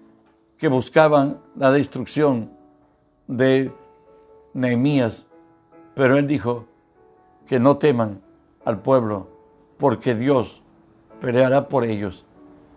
que 0.61 0.67
buscaban 0.67 1.39
la 1.55 1.71
destrucción 1.71 2.51
de 3.25 3.73
Nehemías, 4.53 5.25
pero 5.95 6.19
él 6.19 6.27
dijo 6.27 6.67
que 7.47 7.59
no 7.59 7.77
teman 7.77 8.21
al 8.63 8.79
pueblo, 8.79 9.27
porque 9.79 10.13
Dios 10.13 10.61
peleará 11.19 11.67
por 11.67 11.83
ellos, 11.83 12.25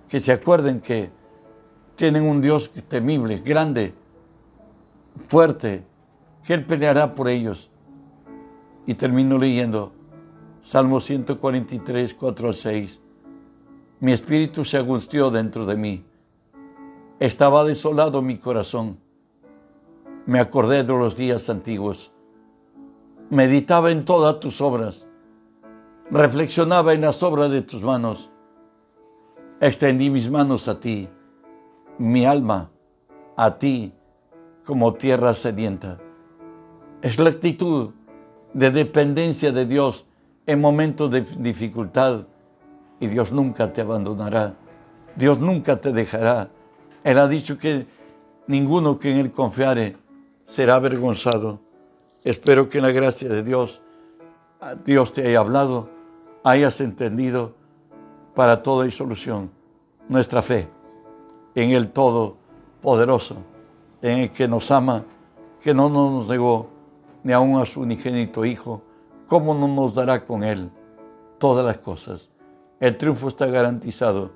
que 0.09 0.19
se 0.19 0.33
acuerden 0.33 0.81
que 0.81 1.11
tienen 1.95 2.23
un 2.27 2.41
Dios 2.41 2.71
temible, 2.89 3.37
grande, 3.41 3.93
fuerte, 5.29 5.85
que 6.43 6.55
Él 6.55 6.65
peleará 6.65 7.15
por 7.15 7.29
ellos. 7.29 7.69
Y 8.87 8.95
termino 8.95 9.37
leyendo 9.37 9.93
Salmo 10.63 11.01
143, 11.01 12.15
4 12.15 12.49
al 12.49 12.55
6. 12.55 13.01
Mi 14.01 14.13
espíritu 14.13 14.65
se 14.65 14.79
angustió 14.79 15.31
dentro 15.31 15.67
de 15.67 15.77
mí. 15.77 16.05
Estaba 17.21 17.63
desolado 17.63 18.23
mi 18.23 18.39
corazón. 18.39 18.99
Me 20.27 20.41
acordé 20.41 20.83
de 20.83 20.93
los 20.93 21.17
días 21.17 21.49
antiguos. 21.49 22.13
Meditaba 23.31 23.93
en 23.93 24.05
todas 24.05 24.41
tus 24.41 24.61
obras. 24.61 25.07
Reflexionaba 26.11 26.93
en 26.93 27.03
las 27.03 27.23
obras 27.23 27.51
de 27.51 27.63
tus 27.63 27.83
manos. 27.83 28.31
Extendí 29.61 30.11
mis 30.11 30.29
manos 30.29 30.67
a 30.67 30.81
ti, 30.81 31.09
mi 31.99 32.27
alma 32.27 32.71
a 33.37 33.59
ti 33.59 33.93
como 34.67 34.95
tierra 34.95 35.35
sedienta. 35.35 35.99
Es 37.01 37.21
la 37.21 37.31
actitud 37.31 37.91
de 38.53 38.71
dependencia 38.73 39.53
de 39.53 39.67
Dios 39.67 40.05
en 40.47 40.61
momentos 40.61 41.11
de 41.13 41.23
dificultad 41.39 42.27
y 42.99 43.07
Dios 43.07 43.33
nunca 43.33 43.73
te 43.73 43.83
abandonará. 43.83 44.57
Dios 45.15 45.39
nunca 45.39 45.77
te 45.77 45.93
dejará. 45.93 46.51
Él 47.05 47.19
ha 47.19 47.29
dicho 47.29 47.59
que 47.59 47.87
ninguno 48.47 48.99
que 48.99 49.13
en 49.13 49.19
Él 49.19 49.31
confiare 49.31 49.97
será 50.47 50.77
avergonzado. 50.77 51.61
Espero 52.25 52.69
que 52.69 52.79
en 52.79 52.85
la 52.85 52.93
gracia 52.93 53.29
de 53.29 53.43
Dios, 53.43 53.83
Dios 54.85 55.13
te 55.13 55.27
haya 55.27 55.41
hablado, 55.41 55.91
hayas 56.43 56.81
entendido 56.81 57.53
para 58.35 58.63
toda 58.63 58.87
y 58.87 58.91
solución 58.91 59.51
nuestra 60.09 60.43
fe 60.43 60.69
en 61.55 61.71
el 61.71 61.91
Todopoderoso, 61.93 63.37
en 64.01 64.21
el 64.21 64.31
que 64.33 64.49
nos 64.49 64.71
ama, 64.71 65.05
que 65.61 65.75
no 65.75 65.89
nos 65.89 66.29
negó 66.29 66.69
ni 67.23 67.33
aun 67.33 67.61
a 67.61 67.67
su 67.67 67.81
unigénito 67.81 68.45
Hijo, 68.45 68.83
¿cómo 69.27 69.55
no 69.55 69.69
nos 69.69 69.95
dará 69.95 70.25
con 70.25 70.43
Él 70.43 70.71
todas 71.39 71.65
las 71.65 71.79
cosas? 71.79 72.31
El 72.81 72.97
triunfo 72.97 73.29
está 73.29 73.47
garantizado. 73.47 74.33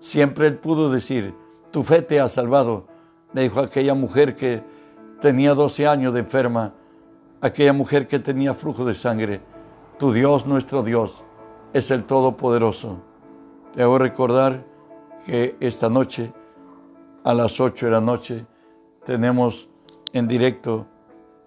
Siempre 0.00 0.46
Él 0.46 0.58
pudo 0.58 0.90
decir, 0.90 1.34
tu 1.74 1.82
fe 1.82 2.02
te 2.02 2.20
ha 2.20 2.28
salvado, 2.28 2.86
le 3.32 3.42
dijo 3.42 3.58
aquella 3.58 3.94
mujer 3.94 4.36
que 4.36 4.62
tenía 5.20 5.54
12 5.54 5.88
años 5.88 6.14
de 6.14 6.20
enferma, 6.20 6.72
aquella 7.40 7.72
mujer 7.72 8.06
que 8.06 8.20
tenía 8.20 8.54
flujo 8.54 8.84
de 8.84 8.94
sangre. 8.94 9.40
Tu 9.98 10.12
Dios, 10.12 10.46
nuestro 10.46 10.84
Dios, 10.84 11.24
es 11.72 11.90
el 11.90 12.04
Todopoderoso. 12.04 12.98
Le 13.74 13.82
hago 13.82 13.98
recordar 13.98 14.64
que 15.26 15.56
esta 15.58 15.88
noche, 15.88 16.32
a 17.24 17.34
las 17.34 17.58
8 17.58 17.86
de 17.86 17.90
la 17.90 18.00
noche, 18.00 18.46
tenemos 19.04 19.68
en 20.12 20.28
directo 20.28 20.86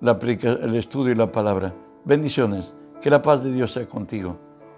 el 0.02 0.76
estudio 0.76 1.14
y 1.14 1.16
la 1.16 1.32
palabra. 1.32 1.74
Bendiciones, 2.04 2.74
que 3.00 3.10
la 3.10 3.22
paz 3.22 3.46
de 3.46 3.54
Dios 3.54 3.72
sea 3.72 3.88
contigo. 3.88 4.36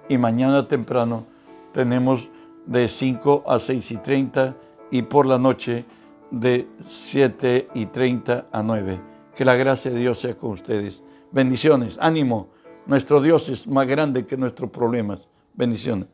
Y 0.09 0.19
mañana 0.19 0.67
temprano 0.67 1.25
tenemos 1.73 2.29
de 2.67 2.88
5 2.88 3.45
a 3.47 3.57
6 3.57 3.91
y 3.93 3.97
30 3.97 4.55
y 4.91 5.02
por 5.04 5.25
la 5.25 5.38
noche 5.38 5.86
de 6.32 6.67
7 6.88 7.69
y 7.73 7.86
30 7.88 8.47
a 8.52 8.63
9. 8.63 9.02
Que 9.36 9.45
la 9.45 9.56
gracia 9.56 9.91
de 9.91 9.99
Dios 9.99 10.19
sea 10.19 10.36
con 10.36 10.52
ustedes. 10.52 11.04
Bendiciones, 11.32 11.97
ánimo. 12.02 12.49
Nuestro 12.86 13.21
Dios 13.21 13.49
es 13.49 13.67
más 13.67 13.88
grande 13.88 14.25
que 14.25 14.36
nuestros 14.38 14.69
problemas. 14.71 15.28
Bendiciones. 15.54 16.08